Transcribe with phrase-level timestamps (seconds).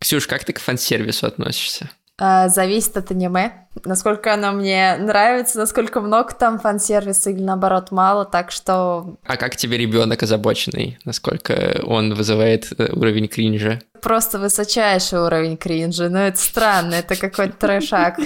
[0.00, 1.90] Ксюш, как ты к фан-сервису относишься?
[2.22, 8.26] А, зависит от аниме, насколько оно мне нравится, насколько много там фан-сервиса или наоборот мало,
[8.26, 9.16] так что...
[9.24, 10.98] А как тебе ребенок озабоченный?
[11.06, 13.80] Насколько он вызывает э, уровень кринжа?
[14.02, 18.18] Просто высочайший уровень кринжа, но это странно, это какой-то трешак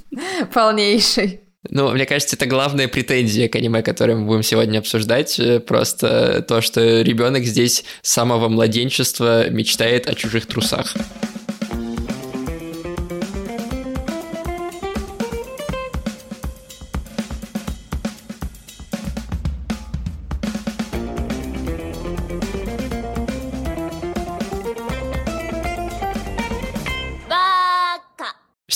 [0.54, 1.42] полнейший.
[1.70, 5.38] Ну, мне кажется, это главная претензия к аниме, которое мы будем сегодня обсуждать.
[5.38, 10.94] Э, просто то, что ребенок здесь с самого младенчества мечтает о чужих трусах.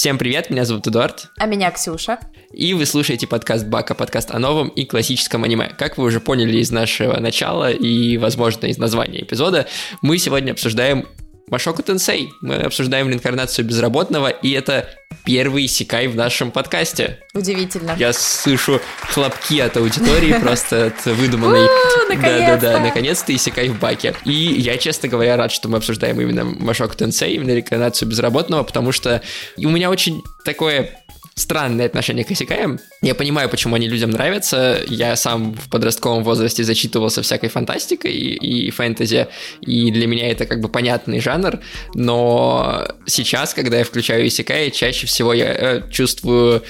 [0.06, 1.32] Всем привет, меня зовут Эдуард.
[1.36, 2.20] А меня Ксюша.
[2.52, 5.68] И вы слушаете подкаст Бака, подкаст о новом и классическом аниме.
[5.76, 9.66] Как вы уже поняли из нашего начала и, возможно, из названия эпизода,
[10.00, 11.06] мы сегодня обсуждаем
[11.48, 12.32] Машоку Тенсей.
[12.40, 14.88] Мы обсуждаем реинкарнацию безработного, и это
[15.24, 17.20] первый секай в нашем подкасте.
[17.34, 17.94] Удивительно.
[17.98, 18.80] Я слышу
[19.10, 21.68] хлопки от аудитории, просто от выдуманной...
[22.08, 24.14] Да-да-да, наконец-то и секай в баке.
[24.24, 28.90] И я, честно говоря, рад, что мы обсуждаем именно Машоку Тенсей, именно реинкарнацию безработного, потому
[28.90, 29.22] что
[29.56, 30.90] у меня очень такое
[31.36, 32.80] странное отношение к Исекаям.
[33.02, 34.80] Я понимаю, почему они людям нравятся.
[34.88, 39.28] Я сам в подростковом возрасте зачитывался всякой фантастикой и, и фэнтези,
[39.60, 41.60] и для меня это как бы понятный жанр,
[41.94, 46.62] но сейчас, когда я включаю Исекай, чаще всего я э, чувствую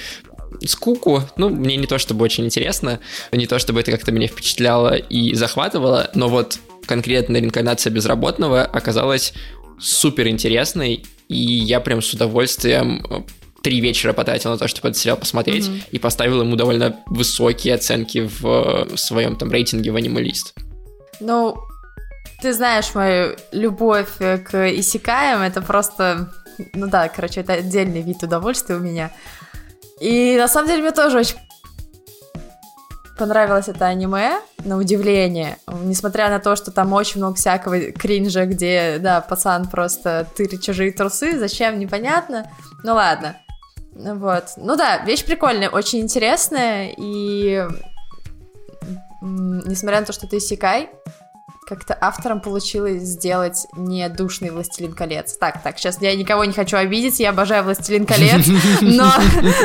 [0.65, 1.23] скуку.
[1.37, 2.99] Ну, мне не то чтобы очень интересно,
[3.31, 9.33] не то чтобы это как-то меня впечатляло и захватывало, но вот конкретно реинкарнация безработного оказалась
[9.79, 13.25] супер интересной, и я прям с удовольствием
[13.63, 15.89] три вечера потратил на то, чтобы этот сериал посмотреть, mm-hmm.
[15.91, 20.53] и поставил ему довольно высокие оценки в своем там рейтинге в анималист.
[21.19, 21.57] Ну,
[22.41, 26.31] ты знаешь мою любовь к исекаям, это просто,
[26.73, 29.11] ну да, короче, это отдельный вид удовольствия у меня.
[29.99, 31.37] И на самом деле мне тоже очень
[33.17, 38.97] понравилось это аниме, на удивление, несмотря на то, что там очень много всякого кринжа, где,
[38.99, 42.51] да, пацан просто тырит чужие трусы, зачем, непонятно,
[42.83, 43.35] ну ладно.
[43.97, 44.43] Вот.
[44.57, 47.67] Ну да, вещь прикольная, очень интересная, и
[49.21, 50.89] несмотря на то, что ты секай,
[51.67, 55.35] как-то авторам получилось сделать не душный «Властелин колец».
[55.37, 58.45] Так, так, сейчас я никого не хочу обидеть, я обожаю «Властелин колец»,
[58.81, 59.11] но,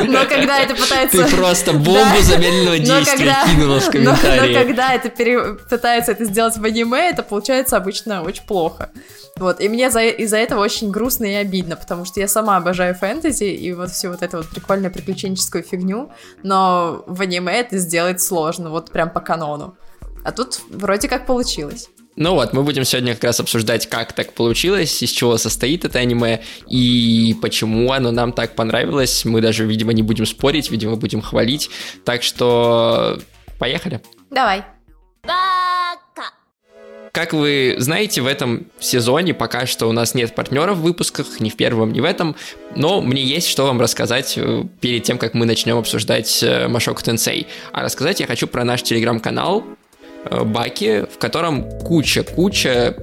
[0.05, 1.23] но когда это пытается...
[1.23, 4.53] Ты просто бомбу да, замедленного действия когда, кинула в комментарии.
[4.53, 5.53] Но, но когда это пере...
[5.69, 8.89] пытается это сделать в аниме, это получается обычно очень плохо.
[9.37, 13.45] Вот, и мне из-за этого очень грустно и обидно, потому что я сама обожаю фэнтези
[13.45, 16.11] и вот всю вот эту вот прикольную приключенческую фигню,
[16.43, 19.75] но в аниме это сделать сложно, вот прям по канону.
[20.23, 21.89] А тут вроде как получилось.
[22.15, 25.99] Ну вот, мы будем сегодня как раз обсуждать, как так получилось, из чего состоит это
[25.99, 29.25] аниме и почему оно нам так понравилось.
[29.25, 31.71] Мы даже, видимо, не будем спорить, видимо, будем хвалить.
[32.05, 33.19] Так что
[33.57, 34.01] поехали.
[34.29, 34.63] Давай.
[37.13, 41.49] Как вы знаете, в этом сезоне пока что у нас нет партнеров в выпусках, ни
[41.49, 42.35] в первом, ни в этом,
[42.75, 47.03] но мне есть что вам рассказать э, перед тем, как мы начнем обсуждать э, Машок
[47.03, 47.45] Тенсей.
[47.71, 49.63] А рассказать я хочу про наш телеграм-канал,
[50.25, 52.95] Э, баки, в котором куча-куча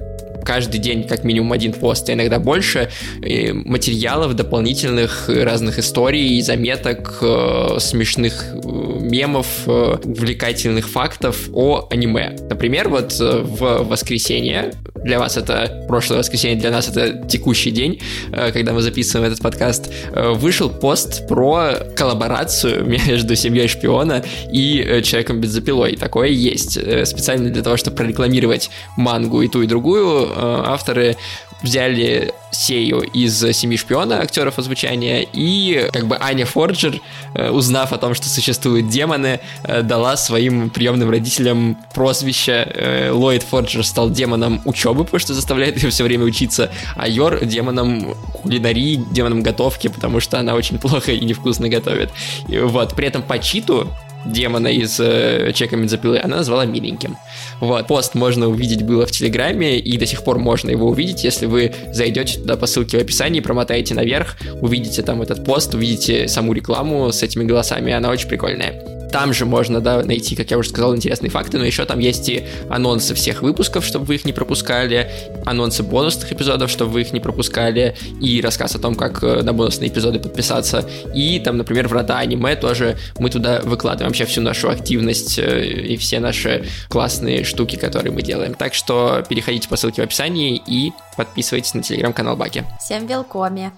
[0.43, 2.89] каждый день как минимум один пост, а иногда больше
[3.21, 8.59] материалов дополнительных разных историй, заметок, э, смешных э,
[9.01, 12.35] мемов, увлекательных фактов о аниме.
[12.49, 17.99] Например, вот в воскресенье, для вас это прошлое воскресенье, для нас это текущий день,
[18.31, 25.95] когда мы записываем этот подкаст, вышел пост про коллаборацию между семьей шпиона и человеком бензопилой.
[25.95, 26.73] Такое есть
[27.05, 31.17] специально для того, чтобы прорекламировать мангу и ту, и другую, э, авторы
[31.61, 36.99] взяли Сею из «Семи шпиона» актеров озвучания, и как бы Аня Форджер,
[37.33, 43.09] э, узнав о том, что существуют демоны, э, дала своим приемным родителям прозвище.
[43.11, 48.15] Ллойд Форджер стал демоном учебы, потому что заставляет ее все время учиться, а Йор демоном
[48.33, 52.09] кулинарии, демоном готовки, потому что она очень плохо и невкусно готовит.
[52.47, 53.87] И вот, при этом по читу
[54.25, 57.17] демона из э, Чека Медзапилы, она назвала миленьким.
[57.59, 57.87] Вот.
[57.87, 61.73] Пост можно увидеть было в Телеграме, и до сих пор можно его увидеть, если вы
[61.91, 67.11] зайдете туда по ссылке в описании, промотаете наверх, увидите там этот пост, увидите саму рекламу
[67.11, 69.00] с этими голосами, она очень прикольная.
[69.11, 72.29] Там же можно, да, найти, как я уже сказал, интересные факты, но еще там есть
[72.29, 75.11] и анонсы всех выпусков, чтобы вы их не пропускали,
[75.45, 79.53] анонсы бонусных эпизодов, чтобы вы их не пропускали, и рассказ о том, как э, на
[79.53, 80.87] бонусные эпизоды подписаться.
[81.13, 85.97] И там, например, врата аниме тоже мы туда выкладываем вообще всю нашу активность э, и
[85.97, 88.53] все наши классные штуки, которые мы делаем.
[88.53, 92.63] Так что переходите по ссылке в описании и подписывайтесь на телеграм-канал Баки.
[92.79, 93.71] Всем велкоме.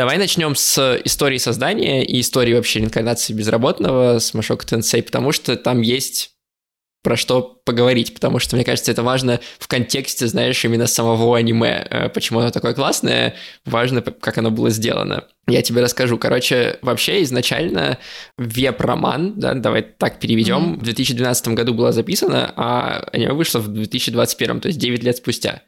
[0.00, 5.58] Давай начнем с истории создания и истории вообще реинкарнации безработного с Машока Тенсей, потому что
[5.58, 6.30] там есть
[7.02, 11.86] про что поговорить, потому что, мне кажется, это важно в контексте, знаешь, именно самого аниме.
[11.88, 15.24] Э, почему оно такое классное, важно, как оно было сделано.
[15.48, 16.18] Я тебе расскажу.
[16.18, 17.98] Короче, вообще изначально
[18.36, 20.80] веб-роман, да, давай так переведем, mm-hmm.
[20.80, 25.62] в 2012 году было записано, а аниме вышло в 2021, то есть 9 лет спустя.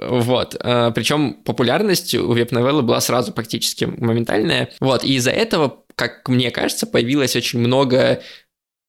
[0.00, 0.56] Вот.
[0.60, 4.70] Э, Причем популярность у веб-новеллы была сразу практически моментальная.
[4.80, 5.04] Вот.
[5.04, 8.20] И из-за этого как мне кажется, появилось очень много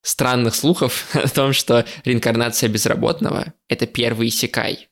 [0.06, 4.88] странных слухов о том, что реинкарнация безработного– это первый Исекай.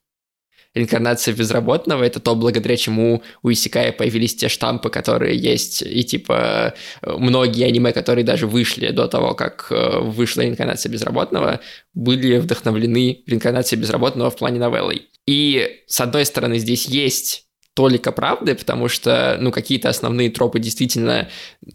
[0.73, 6.73] Реинкарнация безработного– это то, благодаря чему у Исекая появились те штампы, которые есть, и типа
[7.03, 11.59] многие аниме, которые даже вышли до того, как э, вышла реинкарнация безработного,
[11.93, 15.09] были вдохновлены реинкарнацией безработного в плане новеллой.
[15.27, 21.29] И, с одной стороны, здесь есть толика правды, потому что, ну, какие-то основные тропы действительно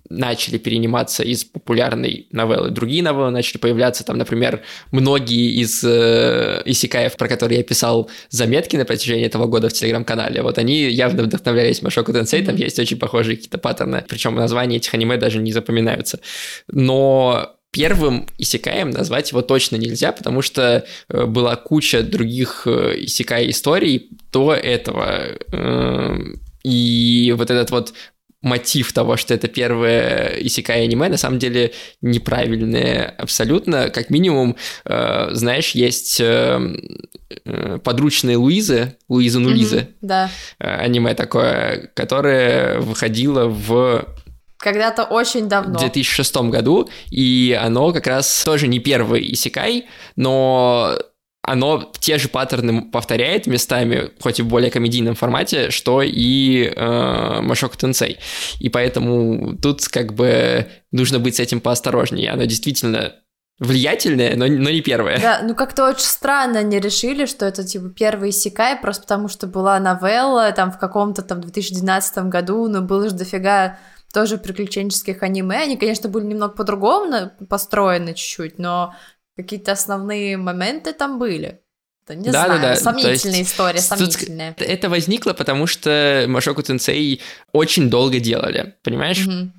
[0.09, 2.71] начали перениматься из популярной новеллы.
[2.71, 4.63] Другие новеллы начали появляться, там, например,
[4.93, 10.43] многие из э, исекаев, про которые я писал заметки на протяжении этого года в Телеграм-канале,
[10.43, 14.95] вот они явно вдохновлялись Машоку Тенсей, там есть очень похожие какие-то паттерны, причем названия этих
[14.95, 16.21] аниме даже не запоминаются.
[16.69, 23.51] Но первым исекаем назвать его точно нельзя, потому что э, была куча других э, исекай
[23.51, 25.37] историй до этого.
[25.53, 27.93] Эм, и вот этот вот
[28.41, 33.91] мотив того, что это первое исекай аниме, на самом деле неправильное абсолютно.
[33.91, 36.23] Как минимум, э, знаешь, есть
[37.85, 40.31] подручные Луизы, Луиза Нулизы, mm-hmm, да.
[40.59, 44.07] аниме такое, которое выходило в
[44.59, 45.79] когда-то очень давно.
[45.79, 50.99] В 2006 году, и оно как раз тоже не первый Исикай, но
[51.43, 57.41] оно те же паттерны повторяет местами, хоть и в более комедийном формате, что и э,
[57.41, 58.19] Машок Тенсей.
[58.61, 62.31] И поэтому тут как бы нужно быть с этим поосторожнее.
[62.33, 63.15] Оно действительно
[63.59, 65.19] влиятельное, но, но не первое.
[65.21, 69.47] Да, ну как-то очень странно они решили, что это типа первый Сикай, просто потому что
[69.47, 73.79] была новелла там в каком-то там 2012 году, но было же дофига
[74.13, 75.59] тоже приключенческих аниме.
[75.63, 78.95] Они, конечно, были немного по-другому построены чуть-чуть, но
[79.37, 81.61] какие-то основные моменты там были.
[82.09, 82.77] Не да, знаю, да, да.
[82.77, 84.55] сомнительная есть, история, сомнительная.
[84.59, 87.21] Это возникло, потому что Машоку Тенсей
[87.53, 89.27] очень долго делали, понимаешь?
[89.27, 89.53] Угу.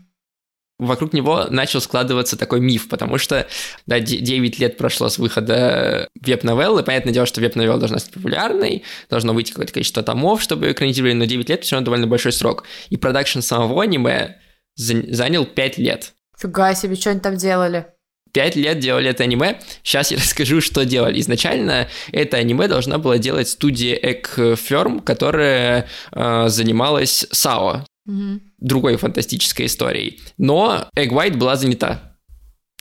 [0.79, 3.47] Вокруг него начал складываться такой миф, потому что
[3.85, 6.83] да, 9 лет прошло с выхода веб-новеллы.
[6.83, 11.25] Понятное дело, что веб-новелла должна стать популярной, должно выйти какое-то количество томов, чтобы экранизировали, но
[11.25, 12.63] 9 лет все равно довольно большой срок.
[12.89, 14.37] И продакшн самого аниме
[14.75, 16.13] занял 5 лет.
[16.39, 17.87] Фига себе, что они там делали?
[18.31, 19.59] Пять лет делали это аниме.
[19.83, 21.19] Сейчас я расскажу, что делали.
[21.19, 28.39] Изначально это аниме должна была делать студия Экферм, которая э, занималась САО, угу.
[28.57, 30.19] другой фантастической историей.
[30.38, 32.17] Но Egg White была занята.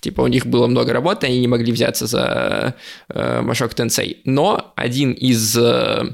[0.00, 2.74] Типа у них было много работы, они не могли взяться за
[3.08, 4.22] э, Машок Тенсей.
[4.24, 6.04] Но один из э,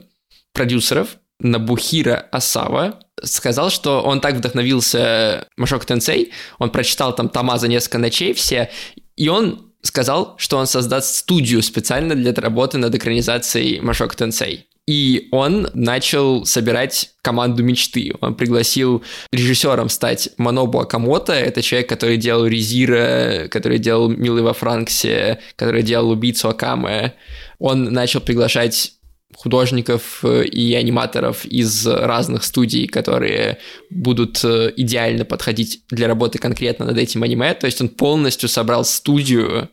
[0.53, 7.69] продюсеров, Набухира Асава, сказал, что он так вдохновился Машок Тенсей, он прочитал там тома за
[7.69, 8.71] несколько ночей все,
[9.17, 14.67] и он сказал, что он создаст студию специально для работы над экранизацией Машок Тенсей.
[14.87, 18.13] И он начал собирать команду мечты.
[18.21, 21.33] Он пригласил режиссером стать Манобу Акамото.
[21.33, 27.15] Это человек, который делал Резира, который делал Милый во Франксе, который делал Убийцу Акаме.
[27.59, 28.93] Он начал приглашать
[29.35, 33.59] художников э, и аниматоров из разных студий, которые
[33.91, 37.55] будут э, идеально подходить для работы конкретно над этим аниме.
[37.55, 39.71] То есть он полностью собрал студию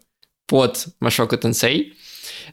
[0.48, 1.94] под Машока Тенсей,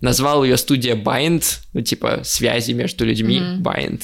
[0.01, 3.63] назвал ее студия Bind, ну типа связи между людьми, mm-hmm.
[3.63, 4.03] Bind.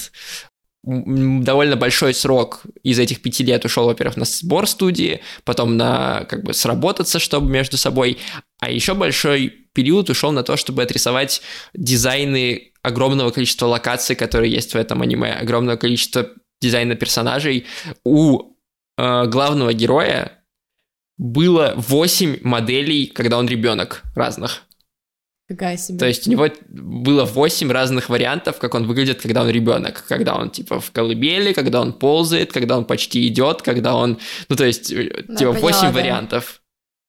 [0.86, 6.44] Довольно большой срок из этих пяти лет ушел, во-первых, на сбор студии, потом на как
[6.44, 8.18] бы сработаться, чтобы между собой,
[8.60, 11.40] а еще большой период ушел на то, чтобы отрисовать
[11.72, 16.28] дизайны огромного количества локаций, которые есть в этом аниме, огромного количества
[16.60, 17.66] дизайна персонажей.
[18.04, 18.54] У
[18.98, 20.44] э, главного героя
[21.16, 24.64] было 8 моделей, когда он ребенок разных.
[25.48, 25.98] Фига себе.
[25.98, 30.04] То есть у него было 8 разных вариантов, как он выглядит, когда он ребенок.
[30.08, 34.18] Когда он типа в колыбели, когда он ползает, когда он почти идет, когда он...
[34.48, 35.92] Ну, то есть, э, Ну, типа, поняла, 8 да.
[35.92, 36.60] вариантов.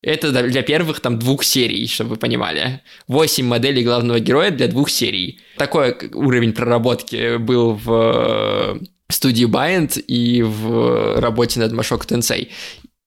[0.02, 2.82] Это для- первых там двух серий, чтобы вы понимали.
[3.08, 5.40] 8 моделей главного героя для двух серий.
[5.58, 12.52] Такой уровень проработки был в э, студии Bind и в работе над Машок Тенсей.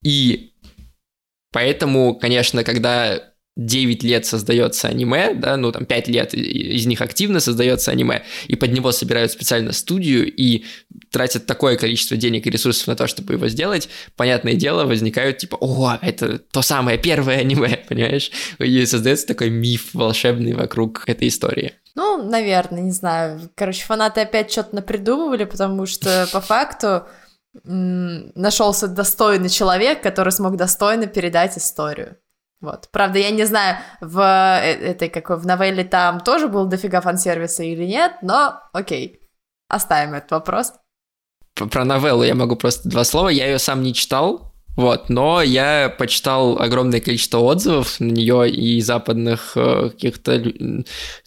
[0.03, 0.53] И
[1.53, 3.21] поэтому, конечно, когда
[3.59, 8.55] 9 лет создается аниме, да, ну там 5 лет из них активно создается аниме, и
[8.55, 10.65] под него собирают специально студию и
[11.11, 15.59] тратят такое количество денег и ресурсов на то, чтобы его сделать, понятное дело, возникают типа,
[15.61, 18.31] о, это то самое первое аниме, понимаешь?
[18.61, 21.75] И создается такой миф волшебный вокруг этой истории.
[21.97, 23.51] Ну, наверное, не знаю.
[23.57, 27.07] Короче, фанаты опять что-то напридумывали, потому что по факту
[27.65, 32.17] нашелся достойный человек, который смог достойно передать историю.
[32.61, 32.89] Вот.
[32.91, 37.63] Правда, я не знаю, в э- этой какой в новелле там тоже был дофига фан-сервиса
[37.63, 39.21] или нет, но окей.
[39.69, 40.73] Оставим этот вопрос.
[41.55, 43.29] Про новеллу я могу просто два слова.
[43.29, 48.81] Я ее сам не читал, вот, но я почитал огромное количество отзывов на нее и
[48.81, 50.41] западных э, каких-то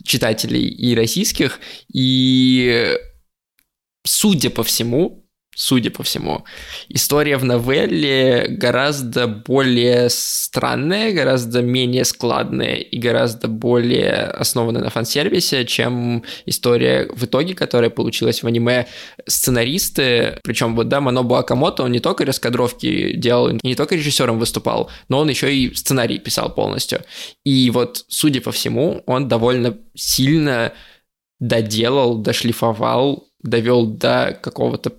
[0.04, 1.60] читателей, и российских,
[1.94, 2.98] и
[4.06, 5.21] судя по всему,
[5.55, 6.46] судя по всему,
[6.88, 15.65] история в новелле гораздо более странная, гораздо менее складная и гораздо более основана на фан-сервисе,
[15.65, 18.88] чем история в итоге, которая получилась в аниме
[19.27, 24.39] сценаристы, причем вот, да, Манобу Акамото, он не только раскадровки делал, и не только режиссером
[24.39, 27.01] выступал, но он еще и сценарий писал полностью.
[27.43, 30.74] И вот, судя по всему, он довольно сильно
[31.39, 34.93] доделал, дошлифовал, довел до какого-то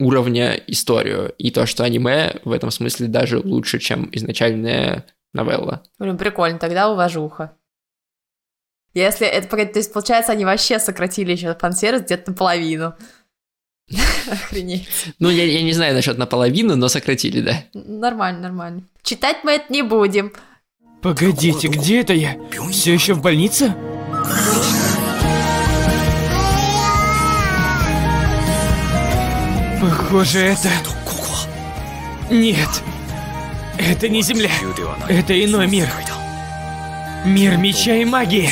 [0.00, 1.32] уровня историю.
[1.38, 5.82] И то, что аниме в этом смысле даже лучше, чем изначальная новелла.
[5.98, 7.52] Блин, прикольно, тогда уважуха.
[8.92, 12.94] Если это, то есть, получается, они вообще сократили еще фан-сервис где-то наполовину.
[14.30, 15.14] Охренеть.
[15.20, 17.64] Ну, я, я не знаю насчет наполовину, но сократили, да.
[17.72, 18.82] Нормально, нормально.
[19.02, 20.32] Читать мы это не будем.
[21.02, 22.36] Погодите, где это я?
[22.70, 23.74] Все еще в больнице?
[29.80, 30.68] Похоже, это...
[32.30, 32.68] Нет.
[33.78, 34.50] Это не Земля.
[35.08, 35.88] Это иной мир.
[37.24, 38.48] Мир меча и магии.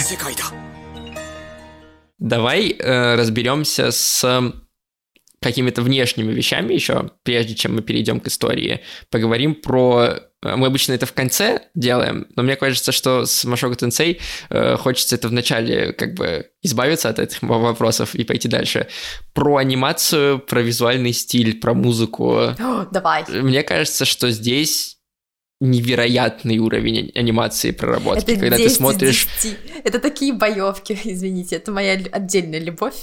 [2.18, 4.52] Давай э, разберемся с
[5.40, 8.80] какими-то внешними вещами еще, прежде чем мы перейдем к истории.
[9.10, 10.20] Поговорим про...
[10.42, 14.76] э, Мы обычно это в конце делаем, но мне кажется, что с Машоко Тенсей э,
[14.76, 18.88] хочется это вначале как бы избавиться от этих вопросов и пойти дальше.
[19.34, 22.54] Про анимацию, про визуальный стиль, про музыку.
[22.90, 23.24] Давай.
[23.28, 24.98] Мне кажется, что здесь
[25.60, 28.30] невероятный уровень анимации проработки.
[28.30, 29.56] Это когда 10 ты смотришь 10.
[29.84, 31.56] Это такие боевки, извините.
[31.56, 32.94] Это моя отдельная любовь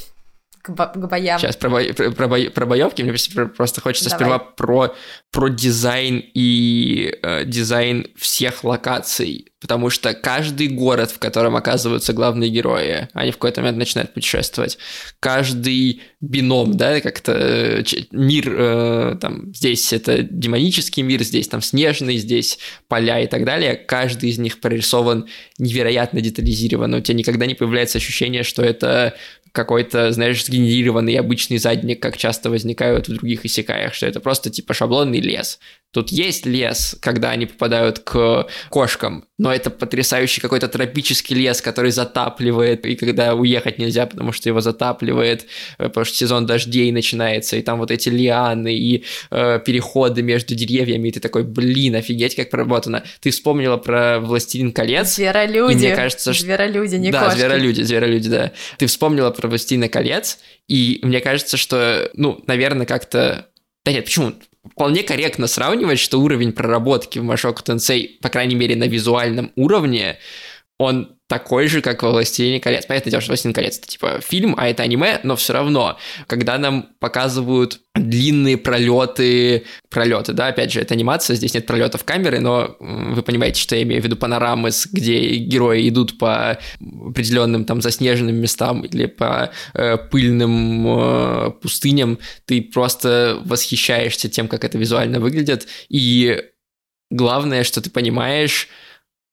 [0.65, 1.39] к, бо- к боям.
[1.39, 4.19] Сейчас про, бо- про, про, бо- про боевки мне просто- просто хочется Давай.
[4.25, 4.95] сперва про,
[5.31, 12.51] про дизайн и э, дизайн всех локаций, потому что каждый город, в котором оказываются главные
[12.51, 14.77] герои, они в какой-то момент начинают путешествовать,
[15.19, 22.17] каждый бином, да, как-то э, мир, э, там, здесь это демонический мир, здесь там снежный,
[22.17, 25.25] здесь поля и так далее, каждый из них прорисован
[25.57, 29.15] невероятно детализированно, у тебя никогда не появляется ощущение, что это
[29.55, 34.75] какой-то, знаешь, сгенерированный обычный задник, как часто возникают в других исекаях, что это просто типа
[34.75, 35.59] шаблонный лес.
[35.95, 41.91] Тут есть лес, когда они попадают к кошкам, но это потрясающий какой-то тропический лес, который
[41.91, 45.45] затапливает, и когда уехать нельзя, потому что его затапливает,
[45.77, 50.53] э, потому что сезон дождей начинается, и там вот эти лианы и э, переходы между
[50.53, 53.05] деревьями, и ты такой, блин, офигеть, как проработано.
[53.21, 55.75] Ты вспомнила про «Властелин колец», Зверолюди.
[55.75, 57.37] И мне кажется, что- Зверолюди, не да, кошки.
[57.37, 58.51] зверолюди, зверолюди, да.
[58.77, 63.47] Ты вспомнила про «Властелина колец», и мне кажется, что, ну, наверное, как-то...
[63.85, 64.33] Да нет, почему?
[64.71, 70.17] Вполне корректно сравнивать, что уровень проработки в Машоку Тенсей, по крайней мере, на визуальном уровне,
[70.77, 72.85] он такой же, как во «Властелине колец».
[72.85, 76.57] Понятное дело, что «Властелин колец»— это типа фильм, а это аниме, но все равно, когда
[76.57, 82.75] нам показывают длинные пролеты, пролеты, да, опять же, это анимация, здесь нет пролетов камеры, но
[82.79, 88.35] вы понимаете, что я имею в виду панорамы, где герои идут по определенным там заснеженным
[88.35, 95.67] местам или по э, пыльным э, пустыням, ты просто восхищаешься тем, как это визуально выглядит,
[95.89, 96.43] и
[97.09, 98.67] главное, что ты понимаешь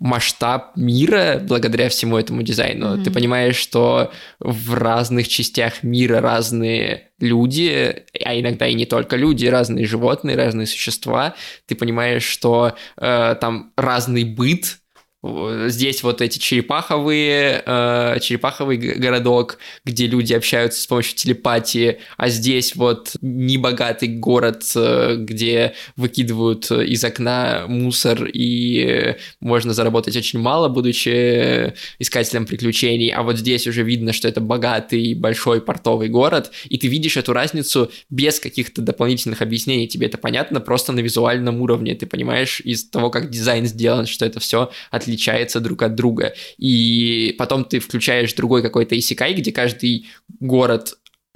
[0.02, 2.94] масштаб мира благодаря всему этому дизайну.
[2.94, 3.04] Мгм.
[3.04, 9.47] Ты понимаешь, что в разных частях мира разные люди, а иногда и не только люди,
[9.47, 11.37] разные животные, разные существа.
[11.66, 14.78] Ты понимаешь, что э, там разный быт,
[15.25, 22.75] Здесь вот эти черепаховые, э, черепаховый городок, где люди общаются с помощью телепатии, а здесь
[22.75, 31.73] вот небогатый город, э, где выкидывают из окна мусор и можно заработать очень мало, будучи
[32.00, 36.88] искателем приключений, а вот здесь уже видно, что это богатый большой портовый город, и ты
[36.88, 42.07] видишь эту разницу без каких-то дополнительных объяснений, тебе это понятно просто на визуальном уровне, ты
[42.07, 46.33] понимаешь из того, как дизайн сделан, что это все отлично отличается друг от друга.
[46.59, 50.07] И потом ты включаешь другой какой-то исекай, где каждый
[50.40, 50.95] город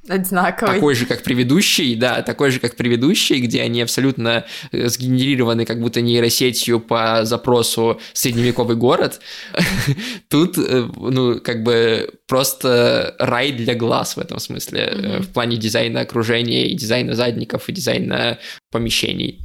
[0.09, 0.76] Одинаковый.
[0.76, 5.80] Такой же, как предыдущий, да, такой же, как предыдущий, где они абсолютно э, сгенерированы как
[5.80, 9.21] будто нейросетью по запросу средневековый город.
[10.28, 15.23] Тут, э, ну, как бы просто рай для глаз в этом смысле, mm-hmm.
[15.23, 18.38] в плане дизайна окружения и дизайна задников и дизайна
[18.71, 19.42] помещений.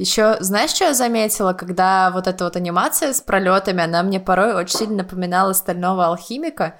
[0.00, 4.54] Еще, знаешь, что я заметила, когда вот эта вот анимация с пролетами, она мне порой
[4.54, 6.78] очень сильно напоминала стального алхимика.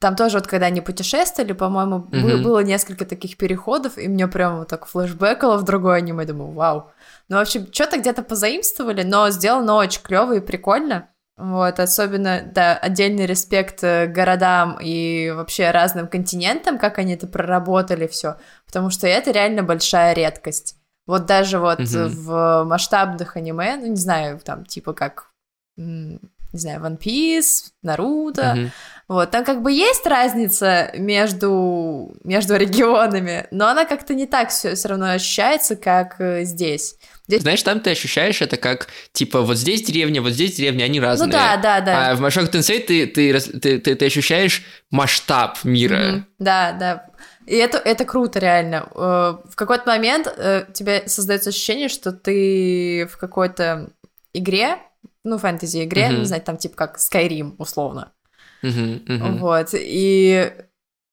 [0.00, 2.42] Там тоже вот когда они путешествовали, по-моему, mm-hmm.
[2.42, 6.90] было несколько таких переходов, и мне прям вот так флешбэкало в другое аниме, думаю, вау.
[7.28, 11.10] Ну, в общем, что-то где-то позаимствовали, но сделано очень клево и прикольно.
[11.36, 18.08] Вот, особенно, да, отдельный респект э, городам и вообще разным континентам, как они это проработали
[18.08, 18.34] все,
[18.66, 20.77] потому что это реально большая редкость.
[21.08, 21.88] Вот даже вот угу.
[21.88, 25.30] в масштабных аниме, ну, не знаю, там, типа как,
[25.78, 26.18] не
[26.52, 28.70] знаю, One Piece, Наруто, угу.
[29.08, 34.74] вот, там как бы есть разница между, между регионами, но она как-то не так все,
[34.74, 36.96] все равно ощущается, как э, здесь.
[37.26, 37.40] Здесь...
[37.40, 41.26] Знаешь, там ты ощущаешь это как, типа, вот здесь деревня, вот здесь деревня, они разные.
[41.26, 42.10] Ну да, да, да.
[42.10, 45.96] А в Машок Тенсей ты, ты, ты, ты, ты ощущаешь масштаб мира.
[45.96, 46.22] Mm-hmm.
[46.38, 47.07] Да, да.
[47.48, 48.88] И это, это круто, реально.
[48.94, 53.90] Э, в какой-то момент э, тебе создается ощущение, что ты в какой-то
[54.34, 54.76] игре,
[55.24, 56.18] ну, фэнтези-игре, uh-huh.
[56.18, 58.12] не знаю, там типа как Skyrim, условно.
[58.62, 59.38] Uh-huh, uh-huh.
[59.38, 59.68] Вот.
[59.72, 60.52] И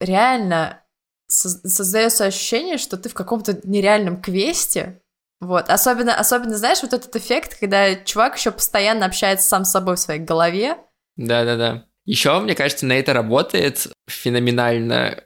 [0.02, 0.82] реально
[1.28, 5.02] создается ощущение, что ты в каком-то нереальном квесте,
[5.40, 9.96] вот, особенно, особенно, знаешь, вот этот эффект, когда чувак еще постоянно общается сам с собой
[9.96, 10.78] в своей голове.
[11.16, 11.86] Да-да-да.
[12.06, 15.24] Еще, мне кажется, на это работает феноменально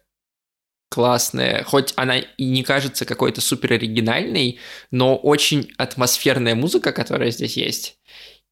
[0.89, 4.59] классная, хоть она и не кажется какой-то супер оригинальной,
[4.91, 7.97] но очень атмосферная музыка, которая здесь есть.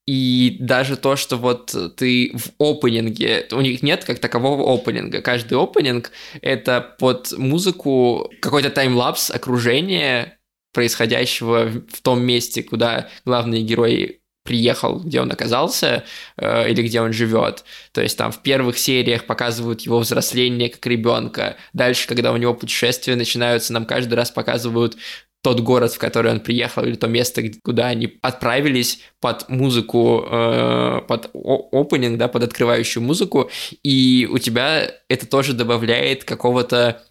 [0.06, 5.22] И даже то, что вот ты в опенинге, у них нет как такового опенинга.
[5.22, 10.40] Каждый опенинг— это под музыку какой-то таймлапс окружения
[10.74, 16.06] происходящего в том месте, куда главные герои приехал, где он оказался
[16.38, 17.66] э, или где он живет.
[17.92, 21.58] То есть там в первых сериях показывают его взросление как ребенка.
[21.74, 24.98] Дальше, когда у него путешествия начинаются, нам каждый раз показывают
[25.44, 31.02] тот город, в который он приехал, или то место, куда они отправились под музыку, э,
[31.08, 31.30] под
[31.72, 33.50] опенинг, да, под открывающую музыку,
[33.84, 37.04] и у тебя это тоже добавляет какого-то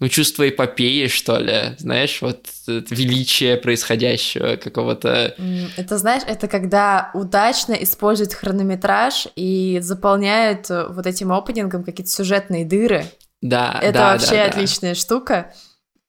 [0.00, 5.34] ну, чувство эпопеи, что ли, знаешь, вот величие происходящего какого-то...
[5.76, 12.64] Это, знаешь, это когда удачно используют хронометраж и заполняют э, вот этим опенингом какие-то сюжетные
[12.64, 13.06] дыры.
[13.42, 15.00] Да, Это да, вообще да, отличная да.
[15.00, 15.52] штука.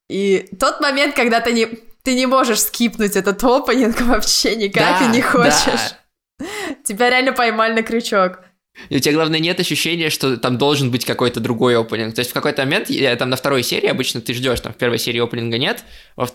[0.08, 1.66] И тот момент, когда ты не,
[2.04, 5.96] ты не можешь скипнуть этот опенинг вообще никак да, и не хочешь.
[6.38, 6.46] Да.
[6.86, 8.42] Тебя реально поймали на крючок.
[8.88, 12.16] И у тебя, главное, нет ощущения, что там должен быть какой-то другой опенинг.
[12.16, 14.78] То есть в какой-то момент, я, там на второй серии обычно ты ждешь, там в
[14.78, 15.84] первой серии опенинга нет,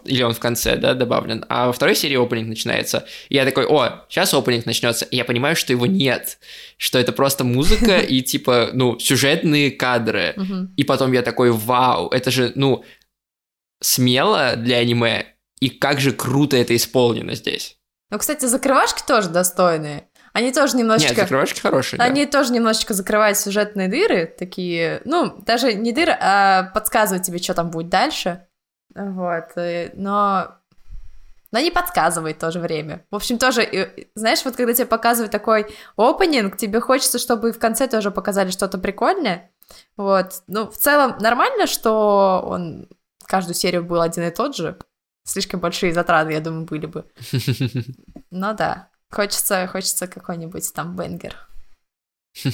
[0.05, 3.07] или он в конце, да, добавлен, а во второй серии опенинг начинается.
[3.29, 5.05] И я такой, о, сейчас опенинг начнется.
[5.07, 6.39] И я понимаю, что его нет,
[6.77, 10.37] что это просто музыка и типа, ну, сюжетные кадры.
[10.77, 12.85] И потом я такой, вау, это же, ну,
[13.81, 15.27] смело для аниме,
[15.61, 17.77] и как же круто это исполнено здесь.
[18.11, 20.09] Ну, кстати, закрывашки тоже достойные.
[20.35, 21.15] Они тоже немножечко...
[21.15, 22.33] Нет, закрывашки хорошие, Они да.
[22.33, 27.71] тоже немножечко закрывают сюжетные дыры, такие, ну, даже не дыры, а подсказывают тебе, что там
[27.71, 28.45] будет дальше.
[28.95, 29.53] Вот,
[29.95, 30.57] но...
[31.53, 33.07] Но не подсказывает в то же время.
[33.13, 37.87] В общем, тоже, знаешь, вот когда тебе показывают такой опенинг, тебе хочется, чтобы в конце
[37.87, 39.53] тоже показали что-то прикольное.
[39.97, 40.43] Вот.
[40.49, 42.89] Ну, в целом, нормально, что он
[43.25, 44.77] каждую серию был один и тот же.
[45.23, 47.05] Слишком большие затраты, я думаю, были бы.
[48.33, 48.89] Но да.
[49.15, 51.37] Хочется, хочется какой-нибудь там бенгер.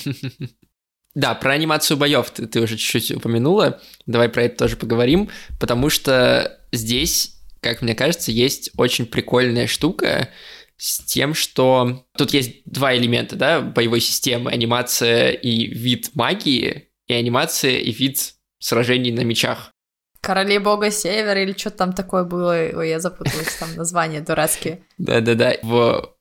[1.17, 3.81] Да, про анимацию боев ты, ты уже чуть-чуть упомянула.
[4.07, 10.29] Давай про это тоже поговорим, потому что здесь, как мне кажется, есть очень прикольная штука
[10.77, 17.13] с тем, что тут есть два элемента, да, боевой системы, анимация и вид магии, и
[17.13, 19.73] анимация и вид сражений на мечах.
[20.21, 24.85] Короли бога севера или что-то там такое было, ой, я запуталась, там названия дурацкие.
[24.99, 26.15] Да-да-да, в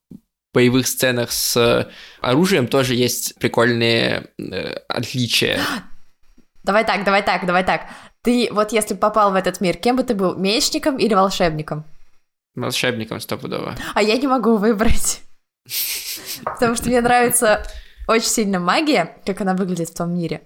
[0.53, 1.89] боевых сценах с
[2.21, 5.59] оружием тоже есть прикольные э, отличия.
[6.63, 7.87] Давай так, давай так, давай так.
[8.21, 11.85] Ты вот если попал в этот мир, кем бы ты был, мечником или волшебником?
[12.53, 13.75] Волшебником стопудово.
[13.95, 15.21] А я не могу выбрать.
[16.43, 17.63] Потому что мне нравится
[18.07, 20.41] очень сильно магия, как она выглядит в том мире.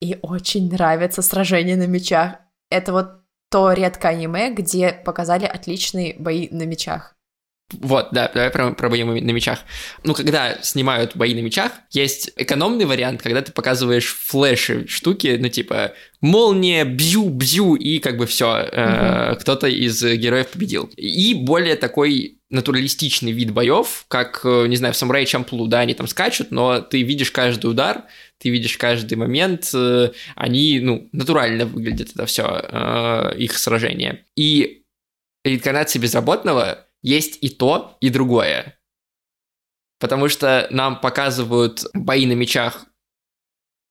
[0.00, 2.36] И очень нравится сражение на мечах.
[2.70, 7.14] Это вот то редкое аниме, где показали отличные бои на мечах.
[7.72, 9.60] Вот, да, давай про, про бои на мечах.
[10.02, 15.48] Ну, когда снимают бои на мечах, есть экономный вариант, когда ты показываешь флеши штуки, ну,
[15.48, 20.90] типа, молния, бью, бью, и как бы все, э, кто-то из героев победил.
[20.96, 25.94] И более такой натуралистичный вид боев, как, э, не знаю, в Самурай Чамплу, да, они
[25.94, 28.04] там скачут, но ты видишь каждый удар,
[28.38, 34.24] ты видишь каждый момент, э, они, ну, натурально выглядят это все, э, их сражение.
[34.36, 34.82] И
[35.44, 38.78] реинкарнация безработного есть и то, и другое.
[39.98, 42.86] Потому что нам показывают бои на мечах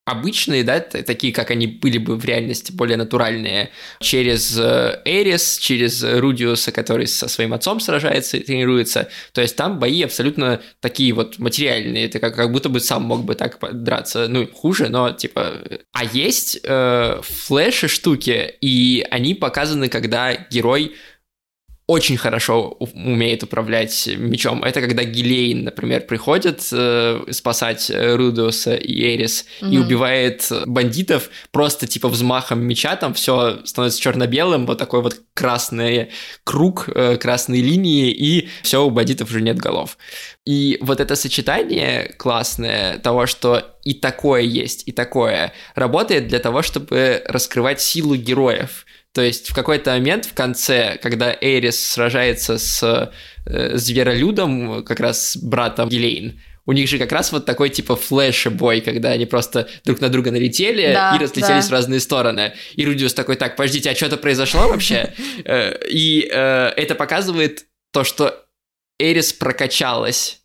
[0.10, 3.70] обычные, да, такие, как они были бы в реальности, более натуральные,
[4.00, 9.10] через э, Эрис, через Рудиуса, который со своим отцом сражается и тренируется.
[9.34, 13.24] То есть там бои абсолютно такие вот материальные, это как, как будто бы сам мог
[13.24, 14.28] бы так драться.
[14.28, 15.62] Ну, хуже, но типа...
[15.92, 20.96] А есть э, флеши штуки, и они показаны, когда герой
[21.90, 24.64] очень хорошо умеет управлять мечом.
[24.64, 29.72] Это когда Гилейн, например, приходит э, спасать Рудиуса и Эрис mm-hmm.
[29.72, 36.12] и убивает бандитов просто типа взмахом меча, там все становится черно-белым, вот такой вот красный
[36.44, 39.98] круг, э, красные линии, и все, у бандитов уже нет голов.
[40.46, 46.62] И вот это сочетание классное того, что и такое есть, и такое, работает для того,
[46.62, 48.86] чтобы раскрывать силу героев.
[49.14, 53.12] То есть в какой-то момент в конце, когда Эрис сражается с
[53.46, 58.82] э, зверолюдом, как раз братом Гелейн, у них же как раз вот такой типа флеш-бой,
[58.82, 61.70] когда они просто друг на друга налетели да, и разлетелись да.
[61.70, 62.54] в разные стороны.
[62.76, 65.14] И Рудиус такой, так, подождите, а что-то произошло вообще?
[65.46, 68.46] Э, и э, это показывает то, что
[69.00, 70.39] Эрис прокачалась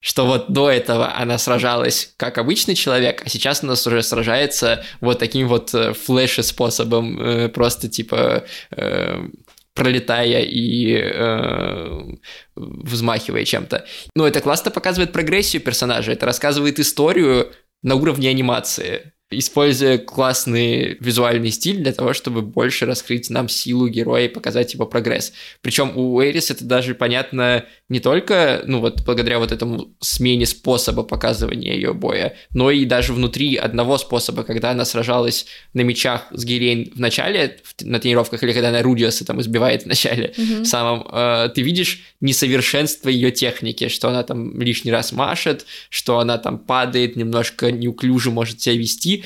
[0.00, 5.18] что вот до этого она сражалась как обычный человек, а сейчас она уже сражается вот
[5.18, 9.28] таким вот э, флеше способом, э, просто типа э,
[9.74, 12.12] пролетая и
[12.56, 13.86] взмахивая чем-то.
[14.16, 21.50] Ну, это классно показывает прогрессию персонажа, это рассказывает историю на уровне анимации используя классный визуальный
[21.50, 25.32] стиль для того, чтобы больше раскрыть нам силу героя и показать его прогресс.
[25.60, 31.02] Причем у Эрис это даже понятно не только, ну вот, благодаря вот этому смене способа
[31.02, 36.44] показывания ее боя, но и даже внутри одного способа, когда она сражалась на мечах с
[36.44, 40.64] Герейн в начале, на тренировках, или когда она Рудиоса там избивает в начале mm-hmm.
[40.64, 46.38] самом, э, ты видишь несовершенство ее техники, что она там лишний раз машет, что она
[46.38, 49.17] там падает, немножко неуклюже может себя вести,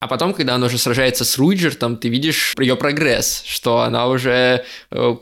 [0.00, 4.64] а потом, когда она уже сражается с Руиджертом, ты видишь ее прогресс, что она уже
[4.90, 5.16] э,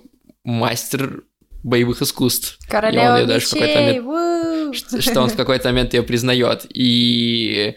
[0.45, 1.25] мастер
[1.65, 2.59] боевых искусств.
[2.69, 6.03] Королева и он ее даже в какой-то момент, что, что он в какой-то момент ее
[6.03, 6.67] признает.
[6.73, 7.75] И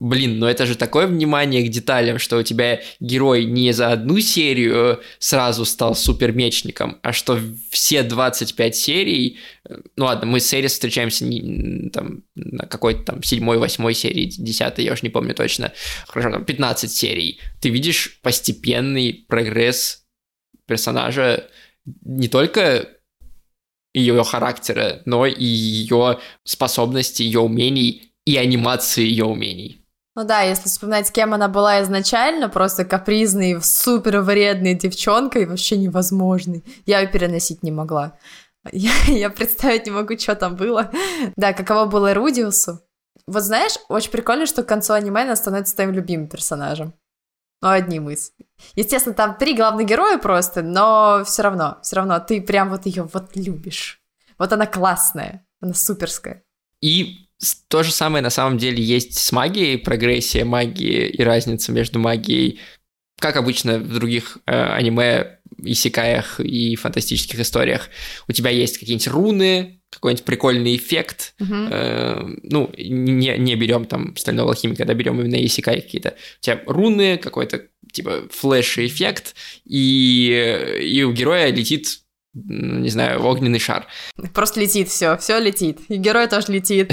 [0.00, 4.18] Блин, но это же такое внимание к деталям, что у тебя герой не за одну
[4.18, 10.72] серию сразу стал супермечником, а что все 25 серий, э, ну ладно, мы с Эрис
[10.72, 15.70] встречаемся не, там, на какой-то там седьмой, восьмой серии, десятой, я уж не помню точно,
[16.08, 20.06] хорошо, там 15 серий, ты видишь постепенный прогресс
[20.66, 21.46] персонажа
[22.06, 22.88] не только
[23.92, 29.79] ее характера, но и ее способностей, ее умений и анимации ее умений.
[30.16, 36.64] Ну да, если вспоминать, кем она была изначально, просто капризной, супер вредной девчонкой, вообще невозможной.
[36.84, 38.18] Я ее переносить не могла.
[38.72, 40.90] Я, я представить не могу, что там было.
[41.34, 42.82] Да, каково было Рудиусу.
[43.26, 46.92] Вот знаешь, очень прикольно, что к концу аниме она становится твоим любимым персонажем.
[47.62, 48.32] Ну, одним из.
[48.74, 53.04] Естественно, там три главных героя просто, но все равно, все равно ты прям вот ее
[53.04, 54.02] вот любишь.
[54.38, 56.42] Вот она классная, она суперская.
[56.80, 57.29] И
[57.68, 62.60] то же самое на самом деле есть с магией, прогрессия магии и разница между магией,
[63.18, 67.88] как обычно в других э, аниме, исекаях и фантастических историях.
[68.28, 71.34] У тебя есть какие-нибудь руны, какой-нибудь прикольный эффект.
[71.40, 71.68] Uh-huh.
[71.70, 76.10] Э, ну, не, не берем там стального алхимика, да, берем именно исекай какие-то.
[76.10, 83.86] У тебя руны, какой-то типа флеш-эффект, и, и у героя летит не знаю, огненный шар.
[84.34, 85.80] Просто летит все, все летит.
[85.88, 86.92] И герой тоже летит.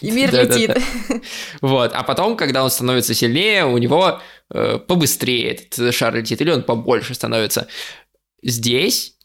[0.00, 0.76] И мир летит.
[1.60, 1.92] Вот.
[1.92, 4.20] А потом, когда он становится сильнее, у него
[4.52, 7.68] э, побыстрее этот шар летит, или он побольше становится.
[8.42, 9.18] Здесь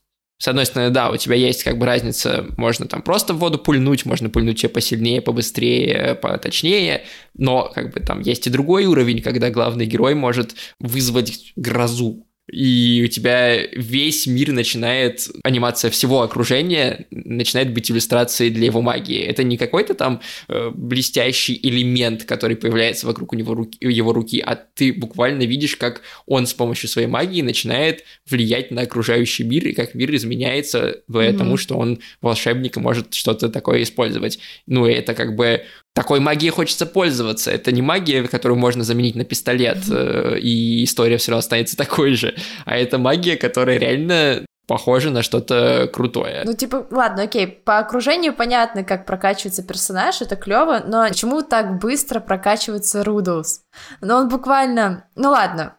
[0.44, 3.58] с одной стороны, да, у тебя есть как бы разница, можно там просто в воду
[3.58, 9.22] пульнуть, можно пульнуть тебе посильнее, побыстрее, поточнее, но как бы там есть и другой уровень,
[9.22, 17.06] когда главный герой может вызвать грозу, и у тебя весь мир начинает, анимация всего окружения
[17.10, 19.24] начинает быть иллюстрацией для его магии.
[19.24, 24.44] Это не какой-то там э, блестящий элемент, который появляется вокруг у него руки, его руки,
[24.46, 29.66] а ты буквально видишь, как он с помощью своей магии начинает влиять на окружающий мир,
[29.68, 31.38] и как мир изменяется благодаря mm-hmm.
[31.38, 34.40] тому, что он волшебник и может что-то такое использовать.
[34.68, 37.52] Ну, и это как бы такой магией хочется пользоваться.
[37.52, 40.40] Это не магия, которую можно заменить на пистолет, mm-hmm.
[40.40, 42.36] и история все равно останется такой же.
[42.66, 46.44] А это магия, которая реально похожа на что-то крутое.
[46.46, 51.80] Ну, типа, ладно, окей, по окружению понятно, как прокачивается персонаж, это клево, но почему так
[51.80, 53.62] быстро прокачивается Рудус?
[54.02, 55.06] Ну, он буквально...
[55.16, 55.76] Ну, ладно,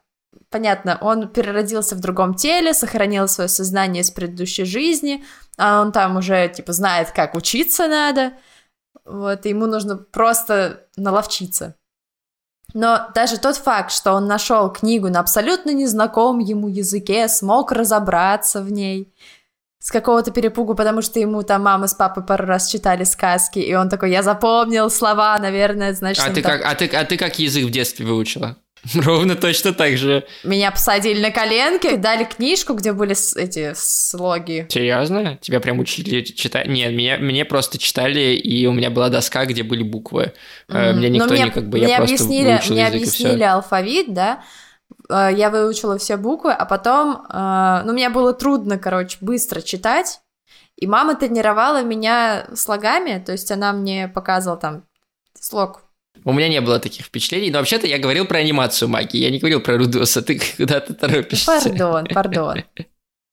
[0.50, 5.24] понятно, он переродился в другом теле, сохранил свое сознание с предыдущей жизни,
[5.56, 8.34] а он там уже, типа, знает, как учиться надо,
[9.04, 11.76] вот, и ему нужно просто наловчиться.
[12.72, 18.62] Но даже тот факт, что он нашел книгу на абсолютно незнакомом ему языке, смог разобраться
[18.62, 19.14] в ней
[19.78, 23.74] с какого-то перепугу, потому что ему там мама с папой пару раз читали сказки, и
[23.74, 26.24] он такой, я запомнил слова, наверное, значит...
[26.26, 28.56] А ты, как, а, ты, а ты как язык в детстве выучила?
[28.94, 30.24] Ровно точно так же.
[30.42, 34.66] Меня посадили на коленки, дали книжку, где были эти слоги.
[34.68, 35.38] Серьезно?
[35.40, 36.66] Тебя прям учили читать?
[36.66, 40.32] Нет, меня, мне просто читали, и у меня была доска, где были буквы.
[40.68, 40.92] Mm-hmm.
[40.94, 44.44] Мне никто мне, не как бы, я мне просто объяснили, выучил Мне объяснили алфавит, да,
[45.08, 50.20] э, я выучила все буквы, а потом, э, ну, мне было трудно, короче, быстро читать,
[50.76, 54.84] и мама тренировала меня слогами, то есть она мне показывала там
[55.38, 55.84] слог
[56.24, 59.38] у меня не было таких впечатлений, но вообще-то я говорил про анимацию магии, я не
[59.38, 61.46] говорил про Рудоса, ты куда-то торопишься.
[61.46, 62.64] Пардон, пардон.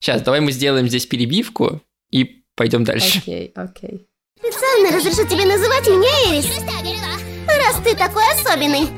[0.00, 3.18] Сейчас, давай мы сделаем здесь перебивку и пойдем дальше.
[3.18, 4.06] Окей, окей.
[4.38, 6.46] Специально разрешу тебе называть меня Эрис,
[7.46, 8.88] раз ты такой особенный.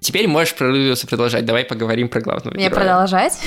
[0.00, 2.80] Теперь можешь про Рудоса продолжать, давай поговорим про главного Мне героя.
[2.80, 3.38] продолжать?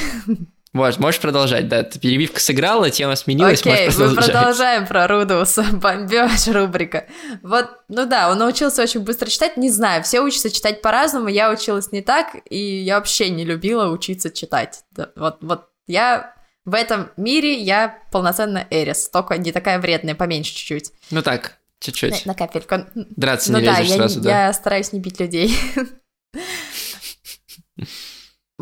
[0.76, 1.84] Можешь, можешь продолжать, да.
[1.84, 4.28] Перебивка сыграла, тема сменилась, Окей, можешь продолжать.
[4.28, 7.06] мы продолжаем про Рудуса, бомбеж рубрика.
[7.44, 11.50] Вот, ну да, он научился очень быстро читать, не знаю, все учатся читать по-разному, я
[11.50, 14.84] училась не так, и я вообще не любила учиться читать.
[14.92, 16.36] Да, вот, вот я
[16.66, 20.92] в этом мире я полноценная Эрис, только не такая вредная, поменьше чуть-чуть.
[21.10, 22.26] Ну так, чуть-чуть.
[22.26, 22.86] На, на капельку.
[22.96, 24.48] Драться ну не да, лезешь я, сразу, да?
[24.48, 25.58] я стараюсь не бить людей.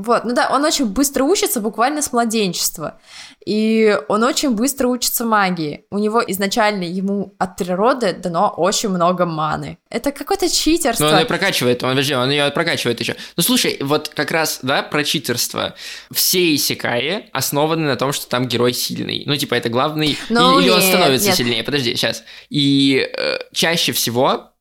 [0.05, 2.99] Вот, ну да, он очень быстро учится, буквально с младенчества.
[3.45, 5.85] И он очень быстро учится магии.
[5.91, 9.77] У него изначально ему от природы дано очень много маны.
[9.89, 11.05] Это какое-то читерство.
[11.05, 13.15] Ну, он ее прокачивает, он, подожди, он ее прокачивает еще.
[13.37, 15.73] Ну, слушай, вот как раз, да, про читерство.
[16.11, 19.23] Все исекаи основаны на том, что там герой сильный.
[19.25, 20.17] Ну, типа, это главный...
[20.29, 21.37] Ну, или, нет, он становится нет.
[21.37, 21.63] сильнее.
[21.63, 22.23] Подожди, сейчас.
[22.49, 24.51] И э, чаще всего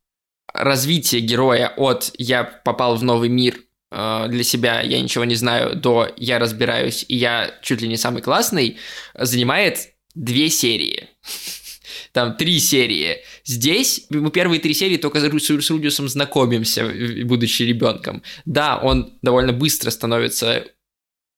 [0.53, 3.57] развитие героя от «я попал в новый мир»,
[3.93, 8.23] для себя я ничего не знаю, до я разбираюсь, и я чуть ли не самый
[8.23, 8.79] классный,
[9.15, 11.09] занимает две серии.
[12.13, 13.19] Там три серии.
[13.45, 18.23] Здесь мы первые три серии только с с Рудиусом знакомимся, э, будучи ребенком.
[18.45, 20.67] Да, он довольно быстро становится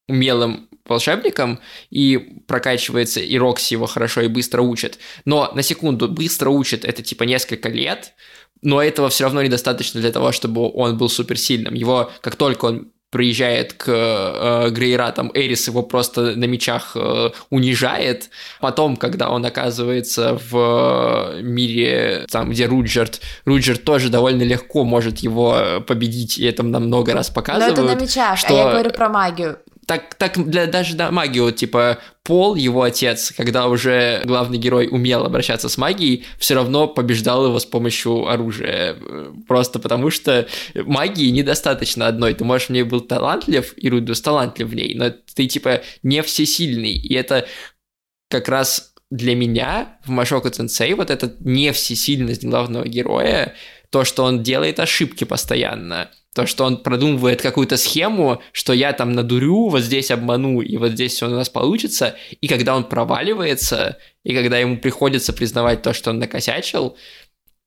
[0.08, 4.98] умелым волшебником и прокачивается, и Рокси его хорошо и быстро учит.
[5.24, 8.12] Но на секунду быстро учит это типа несколько лет,
[8.64, 11.74] но этого все равно недостаточно для того, чтобы он был суперсильным.
[11.74, 18.29] Его, как только он приезжает к э, Грейратам, Эрис его просто на мечах э, унижает.
[18.61, 25.18] Потом, когда он оказывается в э, мире, там, где Руджерт, Руджерт тоже довольно легко может
[25.18, 27.79] его победить, и это нам много раз Но показывают.
[27.79, 28.48] это на мечах, что...
[28.48, 29.59] а я говорю про магию.
[29.87, 35.25] Так, так для даже да, магию, типа, Пол, его отец, когда уже главный герой умел
[35.27, 38.97] обращаться с магией, все равно побеждал его с помощью оружия.
[39.47, 42.33] Просто потому что магии недостаточно одной.
[42.33, 46.23] Ты можешь в ней был талантлив, и Рудус талантлив в ней, но ты, типа, не
[46.23, 46.94] всесильный.
[46.94, 47.47] И это
[48.31, 53.55] как раз для меня в Машоку Тенсей вот эта не всесильность главного героя,
[53.94, 59.12] то, что он делает ошибки постоянно, то, что он продумывает какую-то схему, что я там
[59.12, 63.98] надурю, вот здесь обману, и вот здесь все у нас получится, и когда он проваливается,
[64.24, 66.96] и когда ему приходится признавать то, что он накосячил,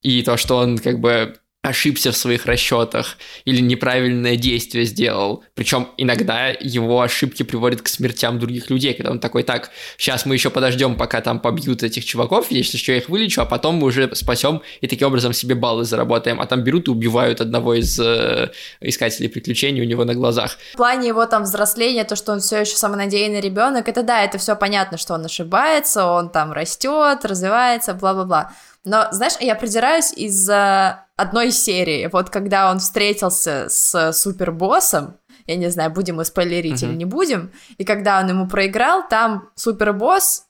[0.02, 5.44] и то, что он как бы ошибся в своих расчетах или неправильное действие сделал.
[5.54, 10.34] Причем иногда его ошибки приводят к смертям других людей, когда он такой, так, сейчас мы
[10.34, 13.88] еще подождем, пока там побьют этих чуваков, если что, я их вылечу, а потом мы
[13.88, 16.40] уже спасем и таким образом себе баллы заработаем.
[16.40, 20.58] А там берут и убивают одного из э, искателей приключений у него на глазах.
[20.74, 24.38] В плане его там взросления, то, что он все еще самонадеянный ребенок, это да, это
[24.38, 28.52] все понятно, что он ошибается, он там растет, развивается, бла-бла-бла.
[28.84, 32.08] Но, знаешь, я придираюсь из-за одной серии.
[32.12, 36.88] Вот когда он встретился с супербоссом, я не знаю, будем мы спойлерить mm-hmm.
[36.88, 40.44] или не будем, и когда он ему проиграл, там супербосс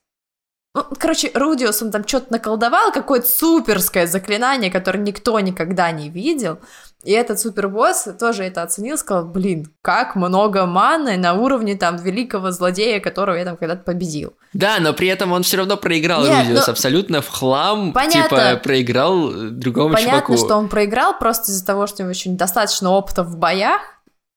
[0.75, 6.61] ну, короче, Рудиус, он там что-то наколдовал, какое-то суперское заклинание, которое никто никогда не видел.
[7.09, 12.51] И этот супербосс тоже это оценил, сказал, блин, как много маны на уровне там великого
[12.51, 14.35] злодея, которого я там когда-то победил.
[14.53, 18.51] Да, но при этом он все равно проиграл Нет, Рудиус ну, абсолютно в хлам, понятно,
[18.51, 20.27] типа проиграл другому понятно, чуваку.
[20.27, 23.81] Понятно, что он проиграл просто из-за того, что у него еще недостаточно опыта в боях,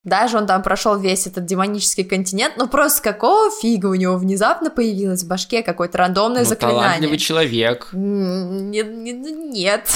[0.05, 4.69] даже он там прошел весь этот демонический континент, но просто какого фига у него внезапно
[4.69, 6.84] появилось в башке какое-то рандомное ну, заклинание?
[6.84, 7.89] талантливый человек.
[7.91, 9.89] Нет, нет.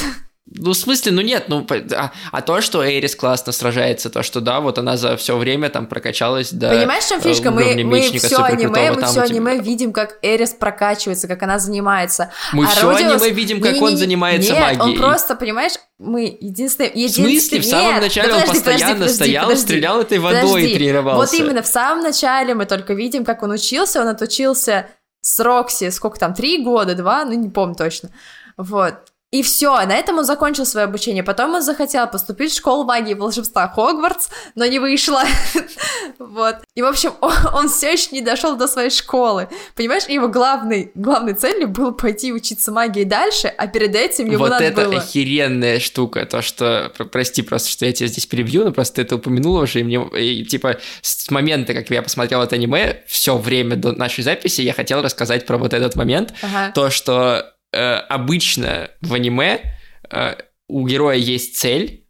[0.47, 4.41] Ну, в смысле, ну нет, ну, а, а то, что Эрис классно сражается, то, что
[4.41, 7.49] да, вот она за все время там прокачалась до Понимаешь, в чем фишка?
[7.49, 12.31] Мы, мы все аниме, мы все аниме видим, как Эрис прокачивается, как она занимается.
[12.53, 13.23] Мы а все Родиус...
[13.23, 14.81] аниме видим, как не, он занимается нет, магией.
[14.81, 16.91] он просто, понимаешь, мы единственное...
[16.93, 17.29] единственное...
[17.29, 17.59] В смысле?
[17.61, 20.67] В самом начале подожди, он постоянно подожди, подожди, стоял, подожди, стрелял этой водой подожди.
[20.67, 21.17] и тренировался.
[21.17, 24.89] Вот именно, в самом начале мы только видим, как он учился, он отучился
[25.21, 28.11] с Рокси, сколько там, три года, два, ну не помню точно.
[28.57, 28.93] Вот.
[29.35, 31.21] И все, на этом он закончил свое обучение.
[31.21, 35.23] Потом он захотел поступить в школу магии и волшебства Хогвартс, но не вышло.
[36.19, 36.59] вот.
[36.73, 39.49] И, в общем, он, все еще не дошел до своей школы.
[39.75, 44.51] Понимаешь, его главной, главной целью было пойти учиться магии дальше, а перед этим ему вот
[44.51, 44.99] надо это было...
[44.99, 46.93] охеренная штука, то, что...
[47.11, 50.01] Прости просто, что я тебя здесь перебью, но просто ты это упомянула уже, и мне,
[50.17, 54.71] и, типа, с момента, как я посмотрел это аниме, все время до нашей записи я
[54.71, 56.71] хотел рассказать про вот этот момент, ага.
[56.71, 59.77] то, что э, обычно в аниме
[60.09, 60.35] э,
[60.67, 62.05] у героя есть цель,